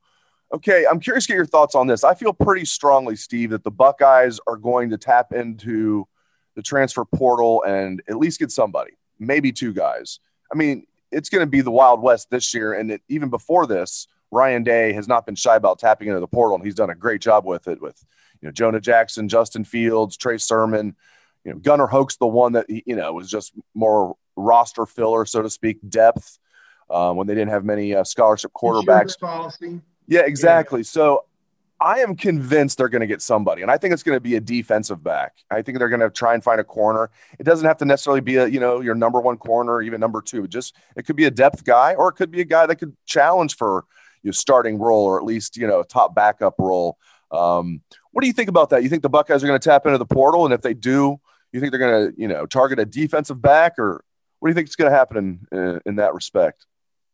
Okay, 0.53 0.85
I'm 0.89 1.01
curious 1.01 1.25
to 1.25 1.33
get 1.33 1.35
your 1.35 1.45
thoughts 1.45 1.75
on 1.75 1.85
this. 1.85 2.05
I 2.05 2.13
feel 2.13 2.31
pretty 2.31 2.63
strongly, 2.63 3.17
Steve, 3.17 3.49
that 3.49 3.65
the 3.65 3.71
Buckeyes 3.71 4.39
are 4.47 4.55
going 4.55 4.91
to 4.91 4.97
tap 4.97 5.33
into 5.33 6.07
the 6.55 6.61
transfer 6.61 7.03
portal 7.03 7.61
and 7.63 8.01
at 8.07 8.15
least 8.15 8.39
get 8.39 8.51
somebody, 8.51 8.91
maybe 9.19 9.51
two 9.51 9.73
guys. 9.73 10.21
I 10.49 10.55
mean, 10.55 10.87
it's 11.11 11.27
going 11.29 11.41
to 11.41 11.49
be 11.49 11.59
the 11.59 11.71
Wild 11.71 12.01
West 12.01 12.29
this 12.29 12.53
year. 12.53 12.71
And 12.71 12.89
it, 12.89 13.01
even 13.09 13.29
before 13.29 13.67
this, 13.67 14.07
Ryan 14.31 14.63
Day 14.63 14.93
has 14.93 15.09
not 15.09 15.25
been 15.25 15.35
shy 15.35 15.57
about 15.57 15.77
tapping 15.77 16.07
into 16.07 16.21
the 16.21 16.27
portal, 16.27 16.55
and 16.55 16.63
he's 16.63 16.75
done 16.75 16.89
a 16.89 16.95
great 16.95 17.19
job 17.19 17.43
with 17.43 17.67
it 17.67 17.81
with, 17.81 18.01
you 18.41 18.47
know, 18.47 18.53
Jonah 18.53 18.79
Jackson, 18.79 19.27
Justin 19.27 19.65
Fields, 19.65 20.15
Trey 20.15 20.37
Sermon, 20.37 20.95
you 21.49 21.55
know, 21.55 21.59
Gunnar 21.61 21.87
Hoak's 21.87 22.17
the 22.17 22.27
one 22.27 22.51
that 22.53 22.67
you 22.69 22.95
know 22.95 23.11
was 23.13 23.29
just 23.29 23.53
more 23.73 24.15
roster 24.35 24.85
filler, 24.85 25.25
so 25.25 25.41
to 25.41 25.49
speak, 25.49 25.77
depth 25.89 26.37
um, 26.91 27.17
when 27.17 27.25
they 27.25 27.33
didn't 27.33 27.49
have 27.49 27.65
many 27.65 27.95
uh, 27.95 28.03
scholarship 28.03 28.51
quarterbacks. 28.53 29.15
Yeah, 30.07 30.21
exactly. 30.21 30.81
Yeah. 30.81 30.85
So 30.85 31.25
I 31.81 31.99
am 31.99 32.15
convinced 32.15 32.77
they're 32.77 32.87
going 32.87 33.01
to 33.01 33.07
get 33.07 33.23
somebody, 33.23 33.63
and 33.63 33.71
I 33.71 33.77
think 33.77 33.95
it's 33.95 34.03
going 34.03 34.15
to 34.15 34.21
be 34.21 34.35
a 34.35 34.39
defensive 34.39 35.03
back. 35.03 35.33
I 35.49 35.63
think 35.63 35.79
they're 35.79 35.89
going 35.89 36.01
to 36.01 36.11
try 36.11 36.35
and 36.35 36.43
find 36.43 36.61
a 36.61 36.63
corner. 36.63 37.09
It 37.39 37.43
doesn't 37.43 37.65
have 37.65 37.77
to 37.77 37.85
necessarily 37.85 38.21
be 38.21 38.35
a 38.35 38.47
you 38.47 38.59
know 38.59 38.79
your 38.81 38.95
number 38.95 39.19
one 39.19 39.37
corner, 39.37 39.73
or 39.73 39.81
even 39.81 39.99
number 39.99 40.21
two. 40.21 40.43
It 40.43 40.51
just 40.51 40.75
it 40.95 41.07
could 41.07 41.15
be 41.15 41.25
a 41.25 41.31
depth 41.31 41.63
guy, 41.63 41.95
or 41.95 42.09
it 42.09 42.13
could 42.13 42.29
be 42.29 42.41
a 42.41 42.45
guy 42.45 42.67
that 42.67 42.75
could 42.75 42.95
challenge 43.07 43.55
for 43.55 43.85
your 44.21 44.33
starting 44.33 44.77
role, 44.77 45.05
or 45.05 45.17
at 45.17 45.25
least 45.25 45.57
you 45.57 45.65
know 45.65 45.81
top 45.81 46.13
backup 46.13 46.55
role. 46.59 46.99
Um, 47.31 47.81
what 48.11 48.21
do 48.21 48.27
you 48.27 48.33
think 48.33 48.49
about 48.49 48.71
that? 48.71 48.83
You 48.83 48.89
think 48.89 49.03
the 49.03 49.09
Buckeyes 49.09 49.43
are 49.43 49.47
going 49.47 49.59
to 49.59 49.69
tap 49.69 49.85
into 49.85 49.97
the 49.97 50.05
portal, 50.05 50.45
and 50.45 50.53
if 50.53 50.61
they 50.61 50.73
do, 50.73 51.19
you 51.51 51.59
think 51.59 51.71
they're 51.71 51.79
going 51.79 52.13
to, 52.13 52.21
you 52.21 52.27
know, 52.27 52.45
target 52.45 52.79
a 52.79 52.85
defensive 52.85 53.41
back, 53.41 53.79
or 53.79 54.03
what 54.39 54.49
do 54.49 54.51
you 54.51 54.55
think 54.55 54.67
is 54.67 54.75
going 54.75 54.91
to 54.91 54.97
happen 54.97 55.47
in, 55.51 55.57
in, 55.57 55.81
in 55.85 55.95
that 55.95 56.13
respect? 56.13 56.65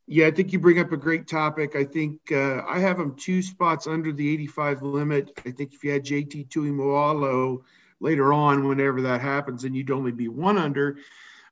Yeah, 0.07 0.27
I 0.27 0.31
think 0.31 0.53
you 0.53 0.59
bring 0.59 0.79
up 0.79 0.91
a 0.91 0.97
great 0.97 1.27
topic. 1.27 1.75
I 1.75 1.83
think 1.83 2.19
uh, 2.31 2.61
I 2.67 2.79
have 2.79 2.97
them 2.97 3.15
two 3.15 3.41
spots 3.41 3.87
under 3.87 4.11
the 4.11 4.31
85 4.33 4.83
limit. 4.83 5.31
I 5.45 5.51
think 5.51 5.73
if 5.73 5.83
you 5.83 5.91
had 5.91 6.05
JT 6.05 6.49
Tuimoloau 6.49 7.63
later 7.99 8.31
on, 8.31 8.67
whenever 8.67 9.01
that 9.01 9.21
happens, 9.21 9.63
then 9.63 9.73
you'd 9.73 9.89
only 9.89 10.11
be 10.11 10.27
one 10.27 10.59
under. 10.59 10.97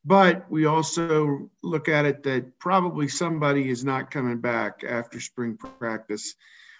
But 0.05 0.45
we 0.51 0.65
also 0.65 1.49
look 1.63 1.87
at 1.87 2.05
it 2.05 2.23
that 2.23 2.59
probably 2.59 3.07
somebody 3.07 3.69
is 3.69 3.83
not 3.83 4.11
coming 4.11 4.39
back 4.39 4.83
after 4.87 5.19
spring 5.19 5.57
practice, 5.57 6.35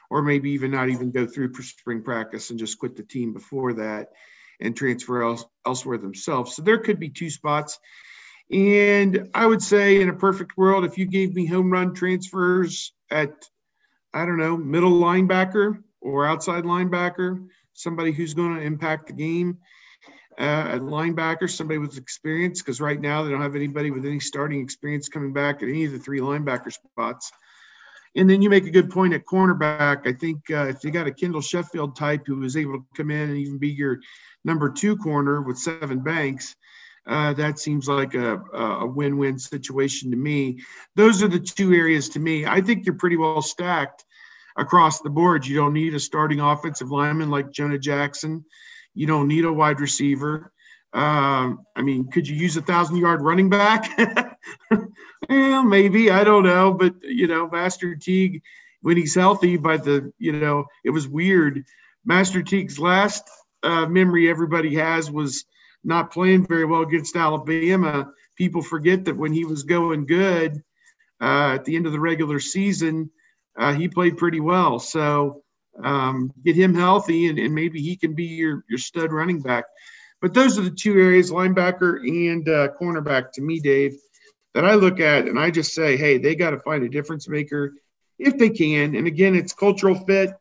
or 0.09 0.21
maybe 0.21 0.51
even 0.51 0.71
not 0.71 0.89
even 0.89 1.09
go 1.09 1.25
through 1.25 1.53
spring 1.55 2.03
practice 2.03 2.49
and 2.49 2.59
just 2.59 2.77
quit 2.77 2.95
the 2.95 3.03
team 3.03 3.33
before 3.33 3.73
that 3.73 4.11
and 4.59 4.75
transfer 4.75 5.23
else, 5.23 5.45
elsewhere 5.65 5.97
themselves. 5.97 6.55
So 6.55 6.61
there 6.61 6.79
could 6.79 6.99
be 6.99 7.09
two 7.09 7.29
spots. 7.29 7.79
And 8.51 9.29
I 9.33 9.45
would 9.45 9.61
say, 9.61 10.01
in 10.01 10.09
a 10.09 10.13
perfect 10.13 10.57
world, 10.57 10.85
if 10.85 10.97
you 10.97 11.05
gave 11.05 11.33
me 11.33 11.45
home 11.45 11.71
run 11.71 11.93
transfers 11.93 12.93
at, 13.09 13.31
I 14.13 14.25
don't 14.25 14.37
know, 14.37 14.57
middle 14.57 14.91
linebacker 14.91 15.81
or 16.01 16.25
outside 16.25 16.63
linebacker, 16.63 17.47
somebody 17.73 18.11
who's 18.11 18.33
going 18.33 18.55
to 18.55 18.61
impact 18.61 19.07
the 19.07 19.13
game 19.13 19.57
uh, 20.39 20.43
at 20.43 20.81
linebacker, 20.81 21.49
somebody 21.49 21.77
with 21.77 21.97
experience, 21.97 22.61
because 22.61 22.81
right 22.81 22.99
now 22.99 23.23
they 23.23 23.31
don't 23.31 23.41
have 23.41 23.55
anybody 23.55 23.91
with 23.91 24.05
any 24.05 24.19
starting 24.19 24.61
experience 24.61 25.07
coming 25.09 25.33
back 25.33 25.63
at 25.63 25.69
any 25.69 25.85
of 25.85 25.91
the 25.91 25.99
three 25.99 26.19
linebacker 26.19 26.71
spots. 26.71 27.31
And 28.15 28.29
then 28.29 28.41
you 28.41 28.49
make 28.49 28.65
a 28.65 28.71
good 28.71 28.91
point 28.91 29.13
at 29.13 29.25
cornerback. 29.25 30.07
I 30.07 30.13
think 30.13 30.49
uh, 30.51 30.67
if 30.67 30.83
you 30.83 30.91
got 30.91 31.07
a 31.07 31.11
Kendall 31.11 31.41
Sheffield 31.41 31.95
type 31.95 32.23
who 32.27 32.37
was 32.37 32.55
able 32.55 32.73
to 32.73 32.85
come 32.95 33.09
in 33.09 33.29
and 33.29 33.37
even 33.37 33.57
be 33.57 33.69
your 33.69 33.99
number 34.45 34.69
two 34.69 34.95
corner 34.97 35.41
with 35.41 35.57
Sevyn 35.57 36.03
Banks, 36.03 36.55
uh, 37.05 37.33
that 37.33 37.59
seems 37.59 37.87
like 37.87 38.13
a, 38.13 38.37
a 38.37 38.85
win-win 38.85 39.37
situation 39.37 40.11
to 40.11 40.17
me. 40.17 40.59
Those 40.95 41.21
are 41.21 41.27
the 41.27 41.39
two 41.39 41.73
areas 41.73 42.09
to 42.09 42.19
me. 42.19 42.45
I 42.45 42.61
think 42.61 42.85
you're 42.85 42.95
pretty 42.95 43.17
well 43.17 43.41
stacked 43.41 44.05
across 44.57 45.01
the 45.01 45.09
board. 45.09 45.45
You 45.45 45.55
don't 45.55 45.73
need 45.73 45.95
a 45.95 45.99
starting 45.99 46.39
offensive 46.39 46.91
lineman 46.91 47.29
like 47.29 47.51
Jonah 47.51 47.79
Jackson. 47.79 48.45
You 48.93 49.07
don't 49.07 49.27
need 49.27 49.45
a 49.45 49.51
wide 49.51 49.81
receiver. 49.81 50.51
Um, 50.93 51.65
I 51.75 51.81
mean, 51.81 52.09
could 52.09 52.27
you 52.27 52.35
use 52.35 52.55
a 52.55 52.61
thousand 52.61 52.97
yard 52.97 53.21
running 53.21 53.49
back? 53.49 53.89
well, 55.29 55.63
maybe 55.63 56.09
I 56.11 56.23
don't 56.23 56.43
know, 56.43 56.73
but 56.73 56.95
you 57.03 57.27
know, 57.27 57.49
Master 57.49 57.95
Teague 57.95 58.41
when 58.81 58.97
he's 58.97 59.15
healthy. 59.15 59.57
But 59.57 59.83
the 59.83 60.13
you 60.17 60.33
know, 60.33 60.65
it 60.83 60.91
was 60.91 61.07
weird. 61.07 61.63
Master 62.05 62.43
Teague's 62.43 62.79
last 62.79 63.23
uh, 63.63 63.85
memory 63.87 64.29
everybody 64.29 64.75
has 64.75 65.09
was 65.09 65.45
not 65.83 66.11
playing 66.11 66.45
very 66.45 66.65
well 66.65 66.81
against 66.81 67.15
Alabama. 67.15 68.11
People 68.37 68.61
forget 68.61 69.05
that 69.05 69.17
when 69.17 69.33
he 69.33 69.45
was 69.45 69.63
going 69.63 70.05
good 70.05 70.61
uh, 71.21 71.53
at 71.55 71.65
the 71.65 71.75
end 71.75 71.85
of 71.85 71.91
the 71.91 71.99
regular 71.99 72.39
season, 72.39 73.09
uh, 73.57 73.73
he 73.73 73.87
played 73.87 74.17
pretty 74.17 74.39
well. 74.39 74.79
So 74.79 75.43
um, 75.81 76.31
get 76.43 76.55
him 76.55 76.75
healthy, 76.75 77.27
and, 77.27 77.39
and, 77.39 77.53
maybe 77.55 77.81
he 77.81 77.95
can 77.95 78.13
be 78.13 78.25
your 78.25 78.63
your 78.69 78.77
stud 78.77 79.11
running 79.11 79.41
back. 79.41 79.65
But 80.21 80.33
those 80.33 80.57
are 80.57 80.61
the 80.61 80.71
two 80.71 80.99
areas, 80.99 81.31
linebacker 81.31 81.99
and 81.99 82.47
uh, 82.47 82.69
cornerback, 82.79 83.31
to 83.33 83.41
me, 83.41 83.59
Dave, 83.59 83.93
that 84.53 84.65
I 84.65 84.75
look 84.75 84.99
at, 84.99 85.27
and 85.27 85.39
I 85.39 85.51
just 85.51 85.73
say, 85.73 85.97
hey, 85.97 86.17
they 86.17 86.35
got 86.35 86.51
to 86.51 86.59
find 86.59 86.83
a 86.83 86.89
difference 86.89 87.27
maker 87.27 87.73
if 88.19 88.37
they 88.37 88.49
can. 88.49 88.95
And 88.95 89.07
again, 89.07 89.35
it's 89.35 89.53
cultural 89.53 89.95
fit, 89.95 90.31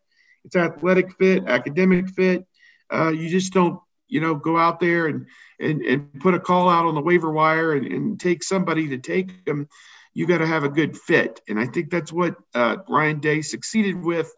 it's 0.45 0.57
athletic 0.57 1.17
fit, 1.19 1.45
academic 1.47 2.09
fit. 2.11 2.47
Uh, 2.93 3.09
you 3.09 3.29
just 3.29 3.53
don't, 3.53 3.81
you 4.09 4.21
know, 4.21 4.35
go 4.35 4.59
out 4.59 4.81
there 4.81 5.07
and 5.07 5.27
and, 5.59 5.81
and 5.83 6.21
put 6.21 6.35
a 6.35 6.41
call 6.41 6.69
out 6.69 6.87
on 6.87 6.95
the 6.95 7.01
waiver 7.01 7.31
wire 7.31 7.73
and, 7.73 7.87
and 7.87 8.21
take 8.21 8.43
somebody 8.43 8.89
to 8.89 8.99
take 8.99 9.45
them. 9.45 9.69
You 10.13 10.27
got 10.27 10.39
to 10.39 10.47
have 10.47 10.65
a 10.65 10.69
good 10.69 10.97
fit, 10.97 11.41
and 11.49 11.59
I 11.59 11.67
think 11.67 11.91
that's 11.91 12.13
what 12.13 12.37
uh, 12.55 12.77
Ryan 12.89 13.21
Day 13.21 13.41
succeeded 13.41 13.97
with 13.97 14.31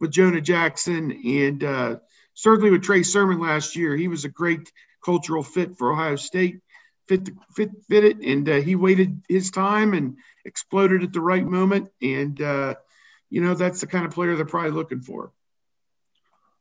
with 0.00 0.10
Jonah 0.10 0.40
Jackson 0.40 1.12
and 1.24 1.62
uh, 1.62 1.96
certainly 2.34 2.70
with 2.70 2.82
Trey 2.82 3.04
Sermon 3.04 3.38
last 3.38 3.76
year. 3.76 3.96
He 3.96 4.08
was 4.08 4.24
a 4.24 4.28
great 4.28 4.72
cultural 5.04 5.42
fit 5.42 5.76
for 5.76 5.92
Ohio 5.92 6.16
State. 6.16 6.60
Fit, 7.10 7.28
fit, 7.56 7.70
fit 7.88 8.04
it, 8.04 8.18
and 8.18 8.48
uh, 8.48 8.60
he 8.60 8.76
waited 8.76 9.20
his 9.28 9.50
time 9.50 9.94
and 9.94 10.16
exploded 10.44 11.02
at 11.02 11.12
the 11.12 11.20
right 11.20 11.44
moment. 11.44 11.90
And 12.00 12.40
uh, 12.40 12.76
you 13.30 13.40
know 13.40 13.54
that's 13.54 13.80
the 13.80 13.88
kind 13.88 14.06
of 14.06 14.12
player 14.12 14.36
they're 14.36 14.44
probably 14.44 14.70
looking 14.70 15.00
for. 15.00 15.32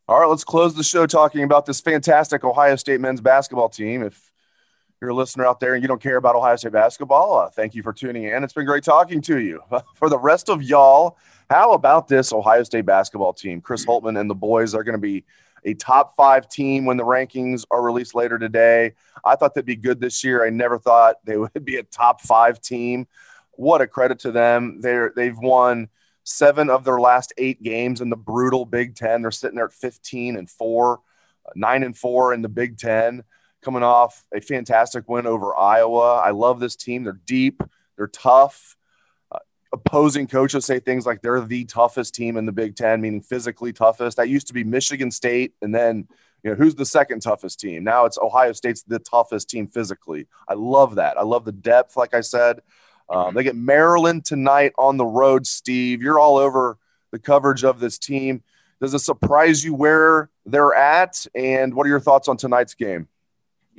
All 0.08 0.20
right, 0.20 0.25
let's 0.25 0.44
close 0.44 0.74
the 0.74 0.84
show 0.84 1.06
talking 1.06 1.44
about 1.44 1.68
this 1.68 1.82
fantastic 1.82 2.44
Ohio 2.44 2.77
State 2.77 3.00
men's 3.00 3.22
basketball 3.22 3.70
team. 3.70 4.01
If 4.01 4.32
you're 5.00 5.12
a 5.12 5.13
listener 5.13 5.46
out 5.46 5.60
there 5.60 5.75
and 5.75 5.84
you 5.84 5.88
don't 5.88 6.01
care 6.01 6.18
about 6.18 6.36
Ohio 6.36 6.56
State 6.56 6.72
basketball, 6.72 7.38
uh, 7.38 7.50
thank 7.51 7.75
you 7.75 7.84
for 7.84 7.94
tuning 7.94 8.24
in. 8.24 8.44
It's 8.44 8.53
been 8.53 8.65
great 8.65 8.84
talking 8.84 9.22
to 9.22 9.38
you. 9.38 9.62
for 9.94 10.10
the 10.10 10.18
rest 10.18 10.50
of 10.50 10.63
y'all, 10.63 11.15
how 11.48 11.74
about 11.74 12.08
this 12.08 12.34
Ohio 12.34 12.63
State 12.63 12.88
basketball 12.88 13.34
team? 13.34 13.62
Chris 13.62 13.86
Holtmann 13.86 14.20
and 14.20 14.27
the 14.27 14.34
boys 14.34 14.74
are 14.74 14.84
going 14.84 14.94
to 14.94 15.00
be 15.00 15.25
a 15.65 15.73
top 15.73 16.15
five 16.15 16.49
team 16.49 16.85
when 16.85 16.97
the 16.97 17.03
rankings 17.03 17.65
are 17.71 17.81
released 17.81 18.15
later 18.15 18.37
today. 18.37 18.93
I 19.25 19.35
thought 19.35 19.53
they'd 19.53 19.65
be 19.65 19.75
good 19.75 19.99
this 19.99 20.23
year. 20.23 20.45
I 20.45 20.49
never 20.49 20.79
thought 20.79 21.17
they 21.25 21.37
would 21.37 21.65
be 21.65 21.77
a 21.77 21.83
top 21.83 22.21
five 22.21 22.61
team. 22.61 23.07
what 23.51 23.81
a 23.81 23.87
credit 23.87 24.19
to 24.19 24.31
them. 24.31 24.81
They're 24.81 25.11
they've 25.15 25.37
won 25.37 25.89
seven 26.23 26.69
of 26.69 26.83
their 26.83 26.99
last 26.99 27.33
eight 27.37 27.61
games 27.61 28.01
in 28.01 28.09
the 28.09 28.15
brutal 28.15 28.65
Big 28.65 28.95
Ten. 28.95 29.21
They're 29.21 29.31
sitting 29.31 29.55
there 29.55 29.65
at 29.65 29.73
15 29.73 30.37
and 30.37 30.49
four, 30.49 31.01
uh, 31.45 31.51
nine 31.55 31.83
and 31.83 31.97
four 31.97 32.33
in 32.33 32.41
the 32.41 32.49
Big 32.49 32.77
Ten, 32.77 33.23
coming 33.61 33.83
off 33.83 34.23
a 34.33 34.39
fantastic 34.39 35.09
win 35.09 35.25
over 35.25 35.57
Iowa. 35.57 36.17
I 36.17 36.31
love 36.31 36.59
this 36.59 36.75
team. 36.75 37.03
They're 37.03 37.19
deep, 37.25 37.61
they're 37.97 38.07
tough. 38.07 38.77
Opposing 39.71 40.27
coaches 40.27 40.65
say 40.65 40.79
things 40.79 41.05
like 41.05 41.21
they're 41.21 41.41
the 41.41 41.65
toughest 41.65 42.15
team 42.15 42.38
in 42.38 42.45
the 42.45 42.51
Big 42.51 42.75
Ten, 42.75 43.01
meaning 43.01 43.21
physically 43.21 43.71
toughest. 43.71 44.17
That 44.17 44.29
used 44.29 44.47
to 44.47 44.53
be 44.53 44.63
Michigan 44.63 45.11
State, 45.11 45.53
and 45.61 45.73
then 45.73 46.07
you 46.43 46.51
know 46.51 46.55
who's 46.55 46.75
the 46.75 46.85
second 46.85 47.21
toughest 47.21 47.59
team? 47.59 47.83
Now 47.83 48.05
it's 48.05 48.17
ohio 48.17 48.53
state's 48.53 48.83
the 48.83 48.99
toughest 48.99 49.49
team 49.49 49.67
physically. 49.67 50.27
I 50.47 50.53
love 50.53 50.95
that. 50.95 51.17
I 51.17 51.23
love 51.23 51.45
the 51.45 51.51
depth 51.51 51.97
like 51.97 52.13
i 52.13 52.21
said. 52.21 52.61
Um, 53.09 53.33
they 53.33 53.43
get 53.43 53.55
maryland 53.55 54.25
tonight 54.25 54.73
on 54.77 54.97
the 54.97 55.05
road 55.05 55.47
steve. 55.47 56.01
You're 56.01 56.19
all 56.19 56.38
over 56.38 56.77
the 57.11 57.19
coverage 57.19 57.63
of 57.63 57.79
this 57.79 57.97
team. 57.97 58.43
Does 58.81 58.93
it 58.93 58.99
surprise 58.99 59.63
you 59.63 59.73
where 59.73 60.29
they're 60.45 60.73
at? 60.73 61.25
And 61.35 61.73
what 61.73 61.85
are 61.85 61.89
your 61.89 61.99
thoughts 61.99 62.27
on 62.27 62.38
tonight's 62.38 62.75
game 62.75 63.07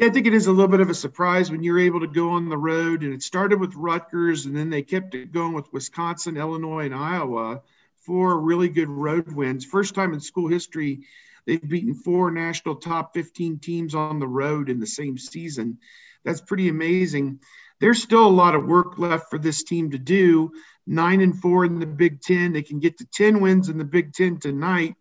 yeah, 0.00 0.06
I 0.06 0.10
think 0.10 0.26
it 0.26 0.34
is 0.34 0.46
a 0.46 0.52
little 0.52 0.68
bit 0.68 0.80
of 0.80 0.90
a 0.90 0.94
surprise 0.94 1.50
when 1.50 1.62
you're 1.62 1.78
able 1.78 2.00
to 2.00 2.06
go 2.06 2.30
on 2.30 2.48
the 2.48 2.56
road. 2.56 3.02
And 3.02 3.14
it 3.14 3.22
started 3.22 3.60
with 3.60 3.74
Rutgers, 3.74 4.46
and 4.46 4.56
then 4.56 4.70
they 4.70 4.82
kept 4.82 5.14
it 5.14 5.32
going 5.32 5.52
with 5.52 5.72
Wisconsin, 5.72 6.36
Illinois, 6.36 6.86
and 6.86 6.94
Iowa. 6.94 7.62
Four 7.98 8.40
really 8.40 8.68
good 8.68 8.88
road 8.88 9.30
wins. 9.30 9.64
First 9.64 9.94
time 9.94 10.12
in 10.12 10.20
school 10.20 10.48
history 10.48 11.02
They've 11.46 11.68
beaten 11.68 11.94
four 11.94 12.30
national 12.30 12.76
top 12.76 13.14
15 13.14 13.58
teams 13.58 13.94
on 13.94 14.18
the 14.18 14.28
road 14.28 14.68
in 14.68 14.80
the 14.80 14.86
same 14.86 15.18
season. 15.18 15.78
That's 16.24 16.40
pretty 16.40 16.68
amazing. 16.68 17.40
There's 17.80 18.02
still 18.02 18.26
a 18.26 18.28
lot 18.28 18.54
of 18.54 18.66
work 18.66 18.98
left 18.98 19.30
for 19.30 19.38
this 19.38 19.64
team 19.64 19.90
to 19.90 19.98
do. 19.98 20.52
Nine 20.86 21.20
and 21.20 21.36
four 21.36 21.64
in 21.64 21.78
the 21.78 21.86
Big 21.86 22.20
Ten. 22.20 22.52
They 22.52 22.62
can 22.62 22.78
get 22.78 22.98
to 22.98 23.06
10 23.06 23.40
wins 23.40 23.68
in 23.68 23.78
the 23.78 23.84
Big 23.84 24.12
Ten 24.12 24.38
tonight 24.38 24.96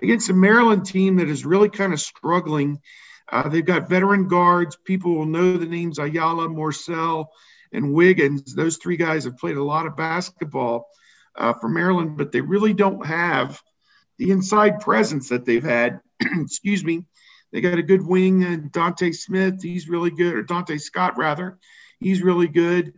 against 0.00 0.30
a 0.30 0.34
Maryland 0.34 0.86
team 0.86 1.16
that 1.16 1.28
is 1.28 1.44
really 1.44 1.68
kind 1.68 1.92
of 1.92 2.00
struggling. 2.00 2.80
Uh, 3.30 3.48
they've 3.48 3.64
got 3.64 3.88
veteran 3.88 4.28
guards. 4.28 4.76
People 4.84 5.14
will 5.14 5.26
know 5.26 5.56
the 5.56 5.66
names 5.66 5.98
Ayala, 5.98 6.48
Morsell, 6.48 7.26
and 7.72 7.92
Wiggins. 7.92 8.54
Those 8.54 8.76
three 8.76 8.96
guys 8.96 9.24
have 9.24 9.38
played 9.38 9.56
a 9.56 9.64
lot 9.64 9.86
of 9.86 9.96
basketball 9.96 10.88
uh, 11.34 11.52
for 11.54 11.68
Maryland, 11.68 12.16
but 12.16 12.32
they 12.32 12.40
really 12.40 12.74
don't 12.74 13.04
have– 13.04 13.60
the 14.18 14.30
inside 14.30 14.80
presence 14.80 15.28
that 15.28 15.44
they've 15.44 15.64
had. 15.64 16.00
Excuse 16.20 16.84
me. 16.84 17.04
They 17.52 17.60
got 17.60 17.78
a 17.78 17.82
good 17.82 18.04
wing, 18.04 18.44
uh, 18.44 18.56
Donta 18.70 19.14
Smith. 19.14 19.62
He's 19.62 19.88
really 19.88 20.10
good, 20.10 20.34
or 20.34 20.42
Dante 20.42 20.78
Scott 20.78 21.16
rather. 21.16 21.58
He's 22.00 22.22
really 22.22 22.48
good. 22.48 22.94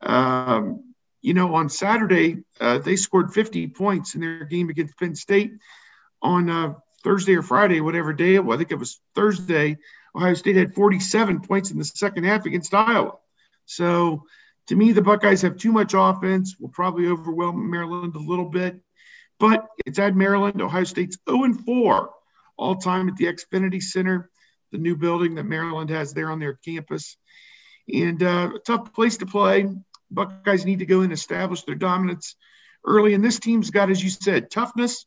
Um, 0.00 0.94
you 1.20 1.34
know, 1.34 1.54
on 1.54 1.68
Saturday 1.68 2.38
uh, 2.60 2.78
they 2.78 2.96
scored 2.96 3.34
50 3.34 3.68
points 3.68 4.14
in 4.14 4.22
their 4.22 4.44
game 4.44 4.70
against 4.70 4.98
Penn 4.98 5.14
State. 5.14 5.52
On 6.22 6.50
uh, 6.50 6.74
Thursday 7.02 7.34
or 7.36 7.42
Friday, 7.42 7.80
whatever 7.80 8.12
day 8.12 8.34
it 8.34 8.44
was, 8.44 8.56
I 8.56 8.58
think 8.58 8.72
it 8.72 8.78
was 8.78 9.00
Thursday. 9.14 9.78
Ohio 10.14 10.34
State 10.34 10.56
had 10.56 10.74
47 10.74 11.40
points 11.40 11.70
in 11.70 11.78
the 11.78 11.84
second 11.84 12.24
half 12.24 12.46
against 12.46 12.74
Iowa. 12.74 13.14
So, 13.64 14.24
to 14.66 14.76
me, 14.76 14.92
the 14.92 15.02
Buckeyes 15.02 15.42
have 15.42 15.56
too 15.56 15.72
much 15.72 15.94
offense. 15.96 16.56
Will 16.58 16.68
probably 16.68 17.06
overwhelm 17.06 17.70
Maryland 17.70 18.14
a 18.14 18.20
little 18.20 18.48
bit. 18.48 18.80
But 19.38 19.66
it's 19.86 19.98
at 19.98 20.14
Maryland. 20.14 20.60
Ohio 20.60 20.84
State's 20.84 21.18
0 21.28 21.54
4 21.54 22.10
all 22.56 22.76
time 22.76 23.08
at 23.08 23.16
the 23.16 23.24
Xfinity 23.24 23.82
Center, 23.82 24.30
the 24.70 24.78
new 24.78 24.94
building 24.94 25.36
that 25.36 25.44
Maryland 25.44 25.90
has 25.90 26.12
there 26.12 26.30
on 26.30 26.38
their 26.38 26.54
campus. 26.64 27.16
And 27.92 28.22
uh, 28.22 28.50
a 28.54 28.58
tough 28.58 28.92
place 28.92 29.16
to 29.18 29.26
play. 29.26 29.66
Buckeyes 30.10 30.66
need 30.66 30.80
to 30.80 30.86
go 30.86 31.00
and 31.00 31.12
establish 31.12 31.62
their 31.62 31.74
dominance 31.74 32.36
early. 32.84 33.14
And 33.14 33.24
this 33.24 33.38
team's 33.38 33.70
got, 33.70 33.90
as 33.90 34.02
you 34.02 34.10
said, 34.10 34.50
toughness, 34.50 35.06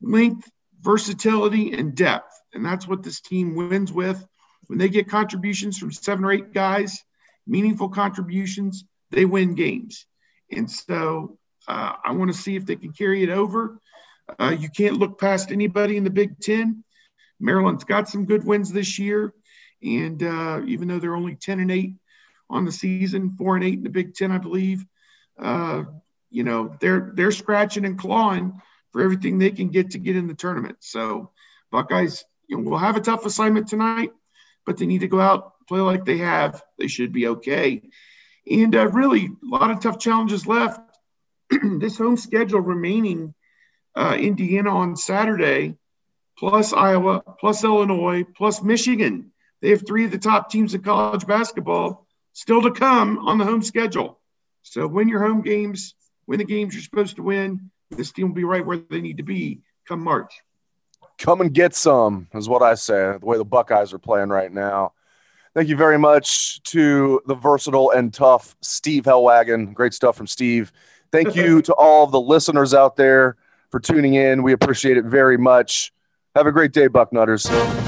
length, 0.00 0.48
versatility, 0.80 1.72
and 1.72 1.94
depth. 1.94 2.32
And 2.54 2.64
that's 2.64 2.86
what 2.86 3.02
this 3.02 3.20
team 3.20 3.54
wins 3.54 3.92
with. 3.92 4.24
When 4.66 4.78
they 4.78 4.88
get 4.88 5.08
contributions 5.08 5.78
from 5.78 5.92
seven 5.92 6.24
or 6.24 6.32
eight 6.32 6.52
guys, 6.52 7.02
meaningful 7.46 7.88
contributions, 7.88 8.84
they 9.10 9.24
win 9.24 9.54
games. 9.54 10.06
And 10.50 10.70
so 10.70 11.38
uh, 11.66 11.94
I 12.04 12.12
want 12.12 12.32
to 12.32 12.36
see 12.36 12.56
if 12.56 12.66
they 12.66 12.76
can 12.76 12.92
carry 12.92 13.22
it 13.22 13.30
over. 13.30 13.80
Uh, 14.38 14.54
you 14.58 14.68
can't 14.68 14.98
look 14.98 15.18
past 15.18 15.50
anybody 15.50 15.96
in 15.96 16.04
the 16.04 16.10
Big 16.10 16.38
Ten. 16.40 16.84
Maryland's 17.40 17.84
got 17.84 18.08
some 18.08 18.26
good 18.26 18.44
wins 18.44 18.72
this 18.72 18.98
year, 18.98 19.32
and 19.82 20.22
uh, 20.22 20.60
even 20.66 20.88
though 20.88 20.98
they're 20.98 21.16
only 21.16 21.36
ten 21.36 21.60
and 21.60 21.70
eight 21.70 21.94
on 22.50 22.64
the 22.64 22.72
season, 22.72 23.36
four 23.38 23.56
and 23.56 23.64
eight 23.64 23.74
in 23.74 23.84
the 23.84 23.90
Big 23.90 24.14
Ten, 24.14 24.32
I 24.32 24.38
believe. 24.38 24.84
Uh, 25.38 25.84
you 26.30 26.44
know 26.44 26.74
they're 26.80 27.12
they're 27.14 27.30
scratching 27.30 27.84
and 27.84 27.98
clawing 27.98 28.60
for 28.98 29.04
everything 29.04 29.38
they 29.38 29.52
can 29.52 29.68
get 29.68 29.90
to 29.90 29.98
get 29.98 30.16
in 30.16 30.26
the 30.26 30.34
tournament. 30.34 30.78
So 30.80 31.30
Buckeyes, 31.70 32.24
you 32.48 32.56
know, 32.56 32.68
will 32.68 32.78
have 32.78 32.96
a 32.96 33.00
tough 33.00 33.24
assignment 33.26 33.68
tonight, 33.68 34.10
but 34.66 34.76
they 34.76 34.86
need 34.86 35.02
to 35.02 35.06
go 35.06 35.20
out 35.20 35.52
play 35.68 35.78
like 35.78 36.04
they 36.04 36.18
have. 36.18 36.60
They 36.80 36.88
should 36.88 37.12
be 37.12 37.28
okay. 37.28 37.82
And 38.50 38.74
uh, 38.74 38.88
really, 38.88 39.26
a 39.26 39.30
lot 39.46 39.70
of 39.70 39.78
tough 39.78 40.00
challenges 40.00 40.48
left 40.48 40.80
this 41.50 41.96
home 41.96 42.16
schedule 42.16 42.58
remaining 42.60 43.34
uh, 43.94 44.16
Indiana 44.18 44.70
on 44.70 44.96
Saturday, 44.96 45.76
plus 46.36 46.72
Iowa, 46.72 47.22
plus 47.38 47.62
Illinois, 47.62 48.24
plus 48.24 48.60
Michigan. 48.64 49.30
They 49.62 49.70
have 49.70 49.86
three 49.86 50.06
of 50.06 50.10
the 50.10 50.18
top 50.18 50.50
teams 50.50 50.74
in 50.74 50.82
college 50.82 51.24
basketball 51.24 52.04
still 52.32 52.62
to 52.62 52.72
come 52.72 53.28
on 53.28 53.38
the 53.38 53.44
home 53.44 53.62
schedule. 53.62 54.18
So 54.62 54.88
win 54.88 55.08
your 55.08 55.24
home 55.24 55.42
games, 55.42 55.94
win 56.26 56.38
the 56.38 56.44
games 56.44 56.74
you're 56.74 56.82
supposed 56.82 57.14
to 57.14 57.22
win. 57.22 57.70
This 57.90 58.12
team 58.12 58.28
will 58.28 58.34
be 58.34 58.44
right 58.44 58.64
where 58.64 58.76
they 58.76 59.00
need 59.00 59.16
to 59.16 59.22
be 59.22 59.60
come 59.86 60.02
March. 60.02 60.32
Come 61.18 61.40
and 61.40 61.52
get 61.52 61.74
some, 61.74 62.28
is 62.34 62.48
what 62.48 62.62
I 62.62 62.74
say, 62.74 63.16
the 63.18 63.26
way 63.26 63.38
the 63.38 63.44
Buckeyes 63.44 63.92
are 63.92 63.98
playing 63.98 64.28
right 64.28 64.52
now. 64.52 64.92
Thank 65.54 65.68
you 65.68 65.76
very 65.76 65.98
much 65.98 66.62
to 66.64 67.20
the 67.26 67.34
versatile 67.34 67.90
and 67.90 68.14
tough 68.14 68.56
Steve 68.60 69.04
Helwagen. 69.04 69.74
Great 69.74 69.94
stuff 69.94 70.16
from 70.16 70.26
Steve. 70.26 70.72
Thank 71.10 71.34
you 71.34 71.62
to 71.62 71.74
all 71.74 72.06
the 72.06 72.20
listeners 72.20 72.74
out 72.74 72.96
there 72.96 73.36
for 73.70 73.80
tuning 73.80 74.14
in. 74.14 74.42
We 74.42 74.52
appreciate 74.52 74.96
it 74.96 75.06
very 75.06 75.38
much. 75.38 75.92
Have 76.36 76.46
a 76.46 76.52
great 76.52 76.72
day, 76.72 76.88
Bucknutters. 76.88 77.87